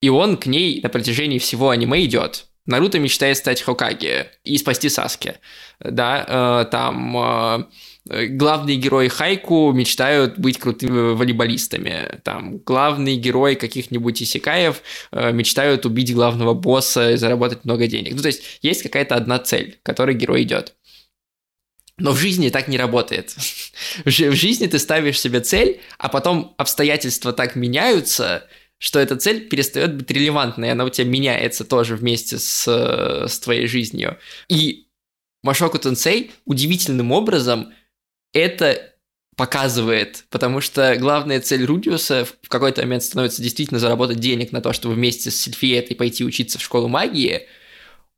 [0.00, 2.46] и он к ней на протяжении всего аниме идет.
[2.66, 5.34] Наруто мечтает стать Хокаге и спасти Саски.
[5.80, 7.68] Да, э, там
[8.08, 12.20] главные герои Хайку мечтают быть крутыми волейболистами.
[12.24, 18.14] Там главные герои каких-нибудь исекаев э, мечтают убить главного босса и заработать много денег.
[18.14, 20.74] Ну, то есть есть какая-то одна цель, к которой герой идет.
[21.98, 23.34] Но в жизни так не работает.
[24.04, 28.46] В жизни ты ставишь себе цель, а потом обстоятельства так меняются,
[28.78, 33.66] что эта цель перестает быть релевантной, она у тебя меняется тоже вместе с, с твоей
[33.66, 34.18] жизнью.
[34.48, 34.86] И
[35.42, 37.72] Машоку Тенсей удивительным образом
[38.32, 38.94] это
[39.36, 44.72] показывает, потому что главная цель Рудиуса в какой-то момент становится действительно заработать денег на то,
[44.72, 47.42] чтобы вместе с Сильфиетой пойти учиться в школу магии–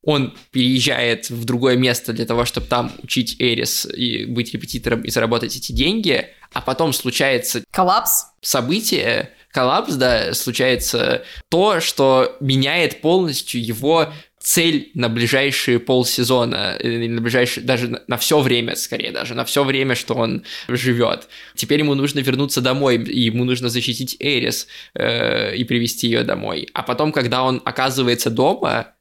[0.02, 5.10] он переезжает в другое место для того, чтобы там учить Эрис и быть репетитором и
[5.10, 7.62] заработать эти деньги, а потом случается...
[7.70, 8.26] Коллапс.
[8.40, 17.62] Событие, коллапс, да, случается то, что меняет полностью его цель на ближайшие полсезона, на ближайшие,
[17.62, 21.28] даже на, на все время, скорее даже, на все время, что он живет.
[21.54, 26.68] Теперь ему нужно вернуться домой, и ему нужно защитить Эрис э, и привести ее домой.
[26.72, 28.94] А потом, когда он оказывается дома,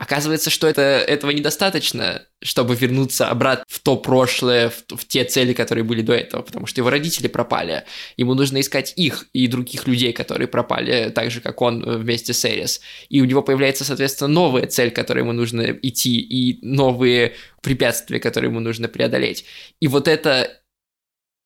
[0.00, 5.52] Оказывается, что это, этого недостаточно, чтобы вернуться обратно в то прошлое, в, в те цели,
[5.52, 7.84] которые были до этого, потому что его родители пропали.
[8.16, 12.32] Ему нужно искать их и других людей, которые пропали, так же, как он э, вместе
[12.32, 12.80] с Эрис.
[13.10, 18.20] И у него появляется, соответственно, новая цель, к которой ему нужно идти, и новые препятствия,
[18.20, 19.44] которые ему нужно преодолеть.
[19.80, 20.62] И вот это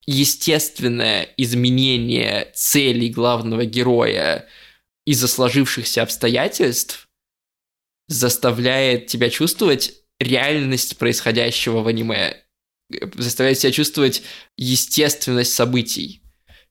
[0.07, 4.47] естественное изменение целей главного героя
[5.05, 7.04] из-за сложившихся обстоятельств
[8.09, 12.43] заставляет тебя чувствовать реальность происходящего в аниме,
[13.14, 14.23] заставляет тебя чувствовать
[14.57, 16.24] естественность событий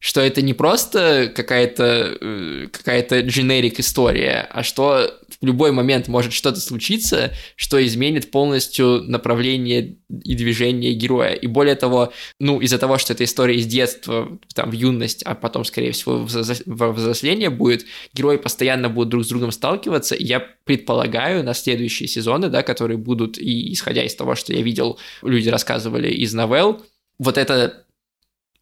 [0.03, 6.33] что это не просто какая-то э, какая-то generic история, а что в любой момент может
[6.33, 11.31] что-то случиться, что изменит полностью направление и движение героя.
[11.31, 15.35] И более того, ну, из-за того, что эта история из детства, там, в юность, а
[15.35, 16.27] потом, скорее всего,
[16.65, 22.09] во взросление будет, герои постоянно будут друг с другом сталкиваться, и я предполагаю на следующие
[22.09, 26.81] сезоны, да, которые будут, и исходя из того, что я видел, люди рассказывали из новелл,
[27.19, 27.82] вот это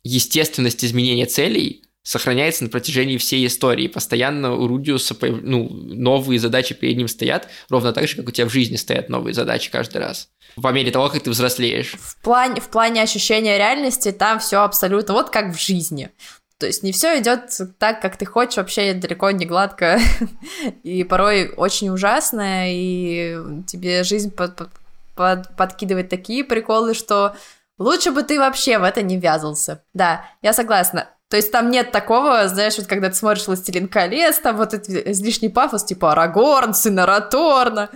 [0.04, 3.88] естественность изменения целей сохраняется на протяжении всей истории.
[3.88, 8.48] Постоянно у Рудиуса ну, новые задачи перед ним стоят, ровно так же, как у тебя
[8.48, 10.30] в жизни стоят новые задачи каждый раз.
[10.62, 11.96] По мере того, как ты взрослеешь.
[12.00, 16.10] В плане, в плане ощущения реальности там все абсолютно вот как в жизни.
[16.58, 20.00] То есть не все идет так, как ты хочешь, вообще далеко не гладко,
[20.84, 23.36] и порой очень ужасно, и
[23.66, 24.70] тебе жизнь под, под,
[25.16, 27.36] под, подкидывает такие приколы, что
[27.82, 29.84] лучше бы ты вообще в это не ввязался.
[29.94, 31.10] Да, я согласна.
[31.30, 34.90] То есть там нет такого, знаешь, вот когда ты смотришь «Властелин колец», там вот этот
[35.08, 37.90] излишний пафос, типа Арагорн, сын Араторна,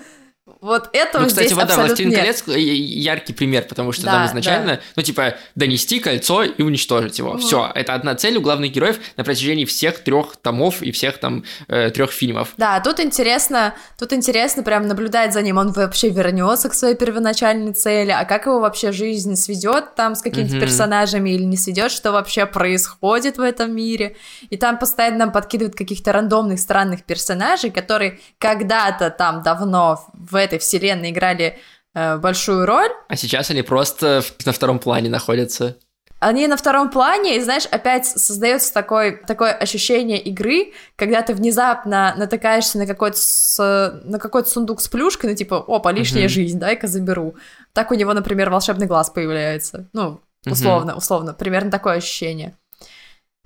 [0.65, 2.19] вот этого ну, кстати, здесь вот да, абсолютно «Властелин нет.
[2.19, 4.81] колец»— яркий пример, потому что Да, там изначально, да.
[4.95, 7.33] ну, типа, донести кольцо и уничтожить его.
[7.33, 7.39] Мгм.
[7.39, 11.43] Все, это одна цель у главных героев на протяжении всех трех томов и всех там
[11.67, 12.49] трех фильмов.
[12.57, 17.73] Да, тут интересно, тут интересно прям наблюдать за ним, он вообще вернется к своей первоначальной
[17.73, 20.61] цели, а как его вообще жизнь сведет там с какими-то Мгм.
[20.61, 24.15] персонажами или не сведет, что вообще происходит в этом мире.
[24.49, 30.54] И там постоянно нам подкидывают каких-то рандомных странных персонажей, которые когда-то там давно в этой
[30.59, 31.57] вселенной играли
[31.93, 35.77] э, большую роль, А сейчас они просто на втором плане находятся.
[36.19, 42.15] они на втором плане, и знаешь, опять создается такое, такое ощущение игры, когда ты внезапно
[42.17, 46.29] натыкаешься на какой-то, с- на какой-то сундук с плюшкой, ну типа, опа, лишняя Мгм.
[46.33, 47.35] жизнь, дай-ка заберу.
[47.73, 49.87] Так у него, например, волшебный глаз появляется.
[49.93, 52.55] Ну, условно, условно, примерно такое ощущение.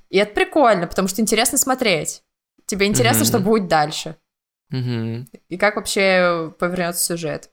[0.10, 2.22] И это прикольно, потому что интересно смотреть.
[2.66, 3.28] Тебе интересно, Мгм.
[3.28, 4.16] что будет дальше.
[4.70, 5.28] Мгм.
[5.50, 7.50] И как вообще повернется сюжет.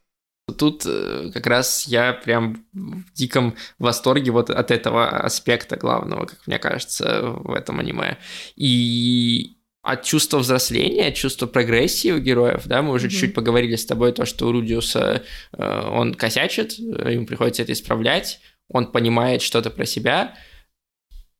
[0.59, 6.47] Тут э, как раз я прям в диком восторге вот от этого аспекта главного, как
[6.47, 8.17] мне кажется, в этом аниме.
[8.55, 13.11] И от чувства взросления, от чувства прогрессии у героев, да, мы уже Мгм.
[13.13, 17.73] чуть-чуть поговорили с тобой, то, что у Рудиуса э, он косячит, э, ему приходится это
[17.73, 20.35] исправлять, он понимает что-то про себя,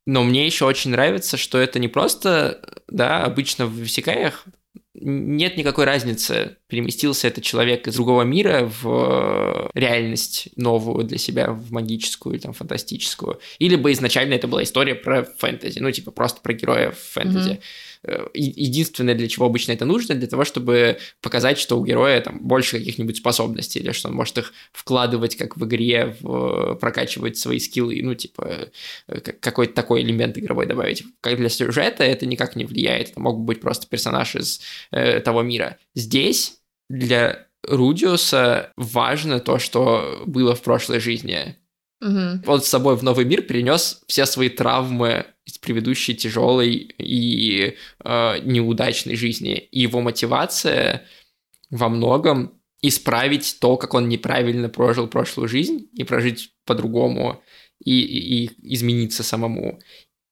[0.05, 4.45] но мне еще очень нравится, что это не просто, да, обычно в Исекаях
[4.99, 11.71] нет никакой разницы, переместился этот человек из другого мира в реальность новую для себя, в
[11.71, 13.39] магическую там фантастическую.
[13.59, 17.51] Или бы изначально это была история про фэнтези, ну, типа просто про героев фэнтези.
[17.51, 17.59] Э, и-
[18.33, 22.77] Единственное, для чего обычно это нужно, для того, чтобы показать, что у героя там больше
[22.77, 27.99] каких-нибудь способностей, или что он может их вкладывать, как в игре, в, прокачивать свои скиллы,
[28.01, 28.69] ну, типа,
[29.07, 31.03] э, как- какой-то такой элемент игровой добавить.
[31.21, 35.41] Как для сюжета это никак не влияет, это мог быть просто персонаж из э, того
[35.41, 35.77] мира.
[35.95, 41.55] Здесь для Рудиуса важно то, что было в прошлой жизни.
[41.99, 42.43] Мгм.
[42.45, 48.39] Он с собой в новый мир перенес все свои травмы из предыдущей тяжелой и э,
[48.43, 49.55] неудачной жизни.
[49.55, 51.05] И его мотивация
[51.69, 57.41] во многом исправить то, как он неправильно прожил прошлую жизнь, и прожить по-другому,
[57.83, 59.79] и, и- и измениться самому.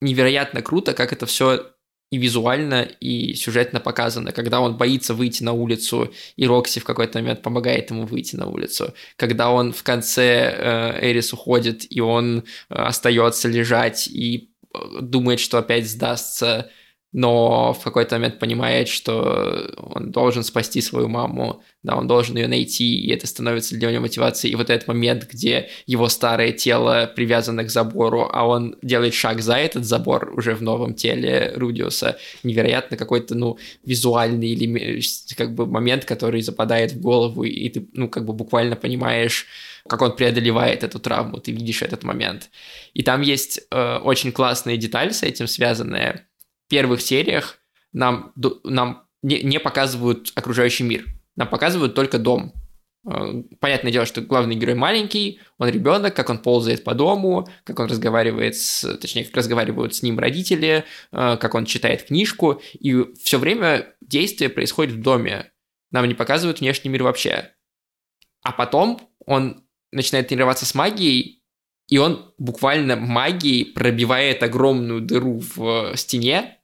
[0.02, 1.72] Невероятно круто, как это все
[2.12, 7.20] и визуально, и сюжетно показано, когда он боится выйти на улицу, и Рокси в какой-то
[7.20, 12.40] момент помогает ему выйти на улицу, когда он в конце э, Эрис уходит, и он
[12.40, 16.70] э, остается лежать и э, думает, что опять сдастся,
[17.18, 22.50] но в какой-то момент понимает, что он должен спасти свою маму, да, он должен ее
[22.50, 24.52] найти, и это становится для него мотивацией.
[24.52, 29.42] И вот этот момент, где его старое тело привязано к забору, а он делает шаг
[29.42, 35.06] за этот забор уже в новом теле Рудиуса, невероятно какой-то, ну, визуальный элемент,
[35.38, 39.46] как бы момент, который западает в голову, и ты, ну, как бы буквально понимаешь,
[39.88, 42.50] как он преодолевает эту травму, ты видишь этот момент.
[42.94, 46.28] И там есть э, очень классная деталь с этим связанная.
[46.68, 47.58] Первых сериях
[47.94, 51.06] нам, нам не, не показывают окружающий мир,
[51.36, 52.54] нам показывают только дом.
[53.10, 57.80] Э, Понятное дело, что главный герой маленький, он ребенок, как он ползает по дому, как
[57.80, 63.14] он разговаривает с, точнее, как разговаривают с ним родители, э, как он читает книжку, и
[63.22, 65.52] все время действие происходит в доме.
[65.92, 67.52] Нам не показывают внешний мир вообще.
[68.42, 71.44] А потом он начинает тренироваться с магией,
[71.88, 76.60] и он буквально магией пробивает огромную дыру в стене.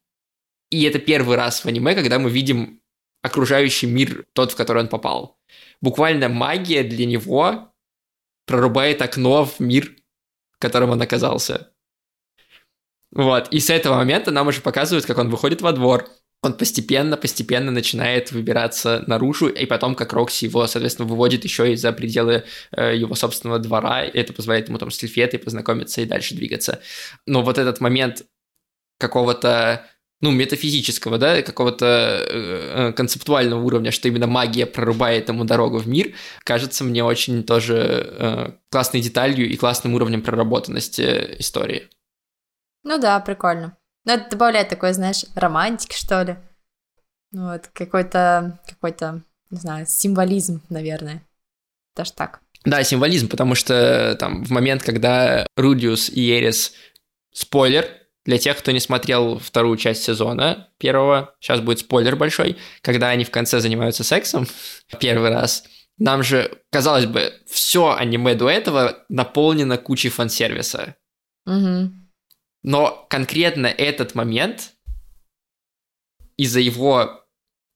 [0.70, 2.82] И это первый раз в аниме, когда мы видим
[3.22, 5.40] окружающий мир, тот, в который он попал.
[5.80, 7.72] Буквально магия для него
[8.46, 9.96] прорубает окно в мир,
[10.52, 11.72] в котором он оказался.
[13.12, 16.08] Вот, и с этого момента нам уже показывают, как он выходит во двор,
[16.42, 21.92] он постепенно-постепенно начинает выбираться наружу, и потом, как Рокси его, соответственно, выводит еще и за
[21.94, 26.34] пределы э, его собственного двора, и это позволяет ему там с Лильфетой познакомиться и дальше
[26.34, 26.82] двигаться.
[27.28, 28.24] Но вот этот момент
[29.00, 29.86] какого-то
[30.22, 35.88] ну, метафизического, да, какого-то э, э, концептуального уровня, что именно магия прорубает ему дорогу в
[35.88, 36.14] мир,
[36.44, 37.76] кажется мне очень тоже
[38.20, 41.90] э, классной деталью и классным уровнем проработанности истории.
[42.84, 43.78] Ну да, прикольно.
[44.06, 46.38] Ну, это добавляет такой, знаешь, романтики, что ли.
[47.32, 51.24] Вот, какой-то, какой-то, не знаю, символизм, наверное.
[51.96, 52.42] Даже так.
[52.66, 56.74] Да, символизм, потому что там в момент, когда Рудиус и Эрис,
[57.34, 57.88] спойлер,
[58.24, 63.24] Для тех, кто не смотрел вторую часть сезона первого, сейчас будет спойлер большой, когда они
[63.24, 64.46] в конце занимаются сексом
[65.00, 65.64] первый раз,
[65.98, 70.96] нам же, казалось бы, все аниме до этого наполнено кучей фан-сервиса.
[71.48, 71.92] Угу.
[72.64, 74.74] Но конкретно этот момент
[76.38, 77.26] из-за его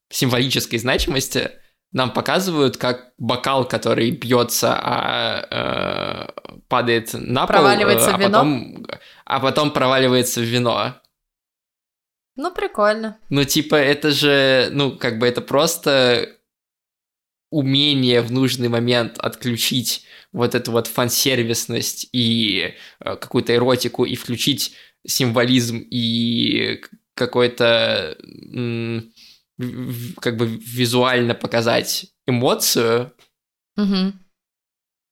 [0.09, 1.51] символической значимости
[1.91, 8.31] нам показывают, как бокал, который бьется, а э, падает на пол, Проваливается а в вино?
[8.31, 8.87] потом,
[9.25, 10.95] а потом проваливается в вино.
[12.35, 13.17] Ну, прикольно.
[13.29, 16.34] Ну, типа, это же, ну, как бы это просто
[17.55, 20.03] умение в нужный момент отключить
[20.33, 24.73] вот эту вот фан-сервисность и э, какую-то эротику и включить
[25.07, 26.81] символизм и
[27.13, 28.17] какой-то
[30.19, 33.13] как бы визуально показать эмоцию,
[33.77, 34.13] Угу.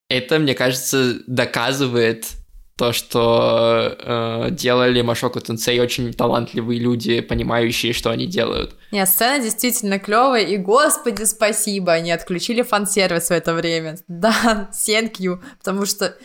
[0.07, 2.27] это, мне кажется, доказывает
[2.75, 8.75] то, что э, делали Машоку Тенсей очень талантливые люди, понимающие, что они делают.
[8.91, 13.97] Нет, сцена действительно клевая, и, господи, спасибо, они отключили фан-сервис в это время.
[14.07, 16.17] Да, thank you, потому что...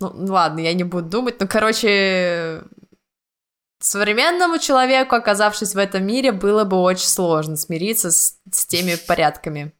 [0.00, 2.64] Ну, ну ладно, я не буду думать, но, короче,
[3.78, 9.72] современному человеку, оказавшись в этом мире, было бы очень сложно смириться с, с теми порядками.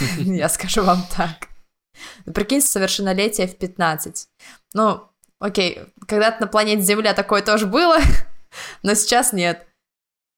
[0.18, 1.47] Я скажу вам так.
[2.32, 4.28] Прикинь, совершеннолетие в 15.
[4.74, 5.02] Ну,
[5.38, 7.98] окей, когда-то на планете Земля такое тоже было,
[8.82, 9.66] но сейчас нет.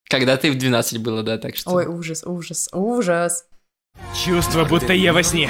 [0.09, 1.71] Когда ты в 12 было, да, так что...
[1.71, 3.45] Ой, ужас, ужас, ужас.
[4.25, 5.49] Чувство, будто я во сне.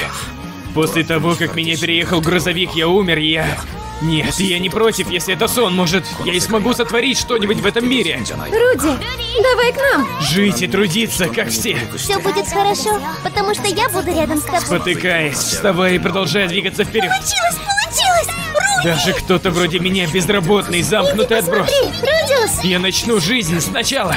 [0.76, 3.58] После того, как меня переехал грузовик, я умер, я...
[4.02, 5.76] Нет, я не против, если это сон.
[5.76, 8.18] Может, я и смогу сотворить что-нибудь в этом мире.
[8.18, 8.98] Руди,
[9.42, 10.08] давай к нам.
[10.22, 11.78] Жить и трудиться, как все.
[11.96, 14.62] Все будет хорошо, потому что я буду рядом с тобой.
[14.62, 17.10] Спотыкаясь, вставая и продолжая двигаться вперед.
[17.10, 18.28] Получилось, получилось!
[18.54, 21.70] Руди, Даже кто-то вроде меня безработный, замкнутый отброс.
[21.70, 22.64] Рудиус!
[22.64, 24.16] Я начну жизнь сначала.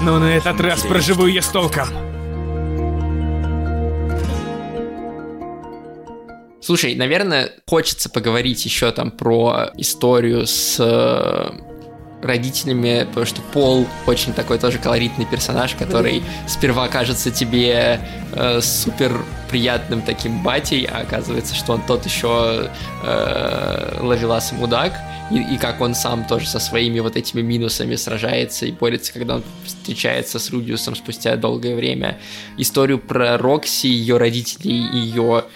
[0.00, 2.09] Но на этот раз проживу ее с толком.
[6.70, 11.50] Слушай, наверное, хочется поговорить еще там про историю с э,
[12.22, 18.00] родителями, потому что Пол очень такой тоже колоритный персонаж, который сперва кажется тебе
[18.34, 22.70] э, супер приятным таким батей, а оказывается, что он тот еще
[23.02, 24.92] э, ловелас и мудак,
[25.32, 29.34] и, и как он сам тоже со своими вот этими минусами сражается и борется, когда
[29.34, 32.20] он встречается с Рудиусом спустя долгое время.
[32.58, 35.46] Историю про Рокси, ее родителей, ее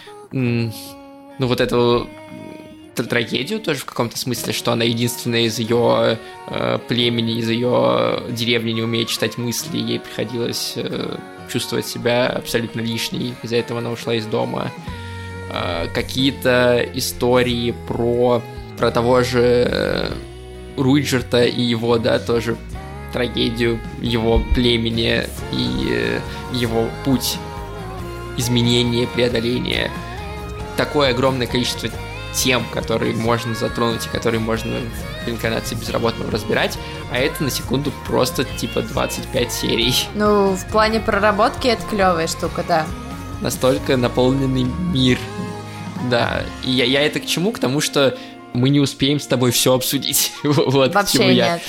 [1.38, 2.08] ну вот эту
[2.94, 6.18] тр- трагедию тоже в каком-то смысле, что она единственная из ее
[6.48, 11.16] э, племени, из ее деревни не умеет читать мысли, ей приходилось э,
[11.50, 14.70] чувствовать себя абсолютно лишней, из-за этого она ушла из дома.
[15.50, 18.42] Э, какие-то истории про,
[18.76, 20.10] про того же э,
[20.76, 22.56] Руиджерта и его, да, тоже
[23.12, 25.22] трагедию его племени
[25.52, 26.20] и э,
[26.52, 27.38] его путь
[28.36, 29.90] изменения, преодоления.
[30.76, 31.88] Такое огромное количество
[32.34, 34.80] тем, которые можно затронуть и которые можно
[35.24, 36.76] в инкарнации безработного разбирать,
[37.12, 39.94] а это на секунду просто типа 25 серий.
[40.14, 42.86] Ну, в плане проработки это клевая штука, да.
[43.40, 45.18] Настолько наполненный мир.
[46.10, 47.52] Да, и я, я это к чему?
[47.52, 48.16] К тому, что
[48.52, 50.32] мы не успеем с тобой все обсудить.
[50.44, 51.60] вот Вообще я.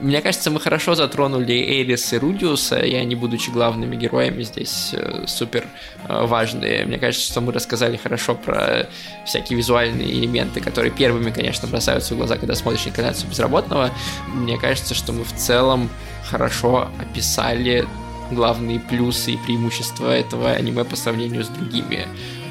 [0.00, 5.24] Мне кажется, мы хорошо затронули Эрис и Рудиуса, и они, будучи главными героями, здесь э,
[5.26, 5.66] супер
[6.08, 6.86] э, важные.
[6.86, 8.88] Мне кажется, что мы рассказали хорошо про
[9.26, 13.90] всякие визуальные элементы, которые первыми, конечно, бросаются в глаза, когда смотришь инкарнацию безработного.
[14.28, 15.90] Мне кажется, что мы в целом
[16.24, 17.86] хорошо описали
[18.30, 22.06] главные плюсы и преимущества этого аниме по сравнению с другими.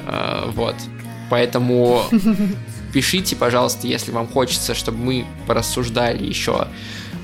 [0.06, 0.76] Э, вот.
[1.30, 2.04] Поэтому
[2.92, 6.68] пишите, пожалуйста, если вам хочется, чтобы мы порассуждали еще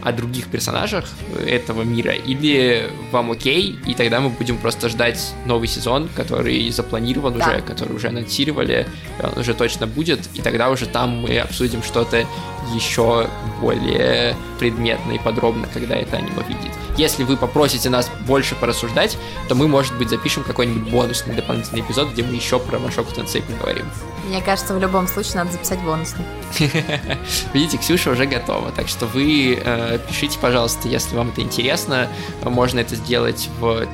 [0.07, 1.05] о других персонажах
[1.45, 7.37] этого мира, или вам окей, и тогда мы будем просто ждать новый сезон, который запланирован
[7.37, 7.49] Да.
[7.49, 8.87] уже, который уже анонсировали,
[9.21, 12.25] он уже точно будет, и тогда уже там мы обсудим что-то
[12.73, 13.29] еще
[13.61, 16.73] более предметно и подробно, когда это аниме выйдет.
[16.97, 22.13] Если вы попросите нас больше порассуждать, то мы, может быть, запишем какой-нибудь бонусный дополнительный эпизод,
[22.13, 23.87] где мы еще про Машоку Тенсей поговорим.
[24.29, 26.25] Мне кажется, в любом случае надо записать бонусный.
[27.53, 32.09] Видите, Ксюша уже готова, так что вы э, пишите, пожалуйста, если вам это интересно.
[32.43, 33.87] Можно это сделать в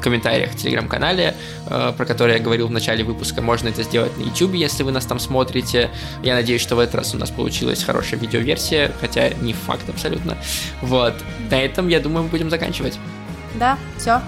[0.00, 1.34] комментариях в телеграм-канале,
[1.66, 3.42] э, про который я говорил в начале выпуска.
[3.42, 5.90] Можно это сделать на YouTube, если вы нас там смотрите.
[6.22, 10.36] Я надеюсь, что в этот раз у нас получилась хорошая видеоверсия, хотя не факт абсолютно.
[10.82, 11.14] Вот.
[11.50, 12.98] На этом, я думаю, мы будем заканчивать.
[13.54, 14.20] Да, все.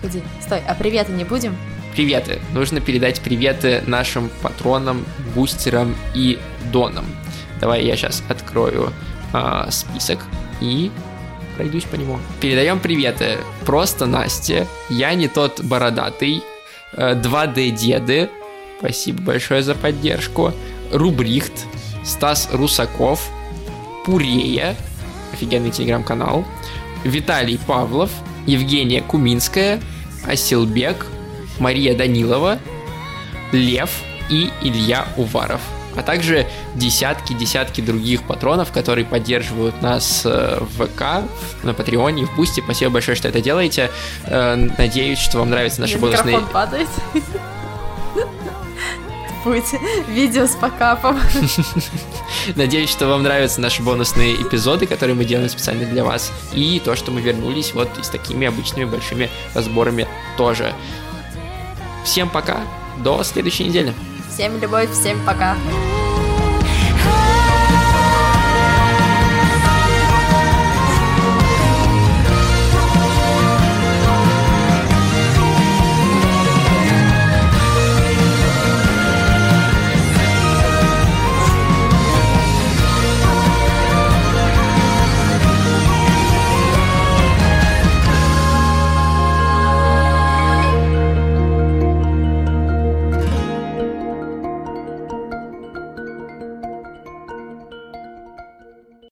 [0.00, 1.56] Погоди, стой, а приветы не будем?
[1.94, 2.40] Приветы.
[2.52, 5.04] Нужно передать приветы нашим патронам,
[5.34, 6.38] бустерам и
[6.72, 7.04] донам.
[7.60, 8.92] Давай я сейчас открою
[9.32, 10.20] а, список
[10.60, 10.90] и
[11.56, 12.18] пройдусь по нему.
[12.40, 13.38] Передаем приветы.
[13.66, 16.42] Просто Насте, я не тот бородатый,
[16.96, 18.30] 2D деды,
[18.78, 20.52] спасибо большое за поддержку,
[20.92, 21.52] Рубрихт,
[22.04, 23.28] Стас Русаков,
[24.06, 24.76] Пурея,
[25.32, 26.46] офигенный телеграм-канал,
[27.04, 28.10] Виталий Павлов,
[28.46, 29.80] Евгения Куминская,
[30.26, 31.06] Асилбек,
[31.58, 32.58] Мария Данилова,
[33.52, 33.90] Лев
[34.30, 35.60] и Илья Уваров
[35.98, 36.46] а также
[36.76, 41.28] десятки-десятки других патронов, которые поддерживают нас э, в ВК,
[41.64, 42.60] на Патреоне в Бусти.
[42.60, 43.90] Спасибо большое, что это делаете.
[44.24, 46.38] Э, надеюсь, что вам нравятся наши бонусные...
[46.52, 46.88] Падает.
[49.44, 49.64] Будет
[50.08, 51.18] видео с покапом.
[52.54, 56.30] Надеюсь, что вам нравятся наши бонусные эпизоды, которые мы делаем специально для вас.
[56.52, 60.72] И то, что мы вернулись вот с такими обычными большими разборами тоже.
[62.04, 62.60] Всем пока,
[62.98, 63.92] до следующей недели.
[64.38, 65.56] Всем любовь, всем пока.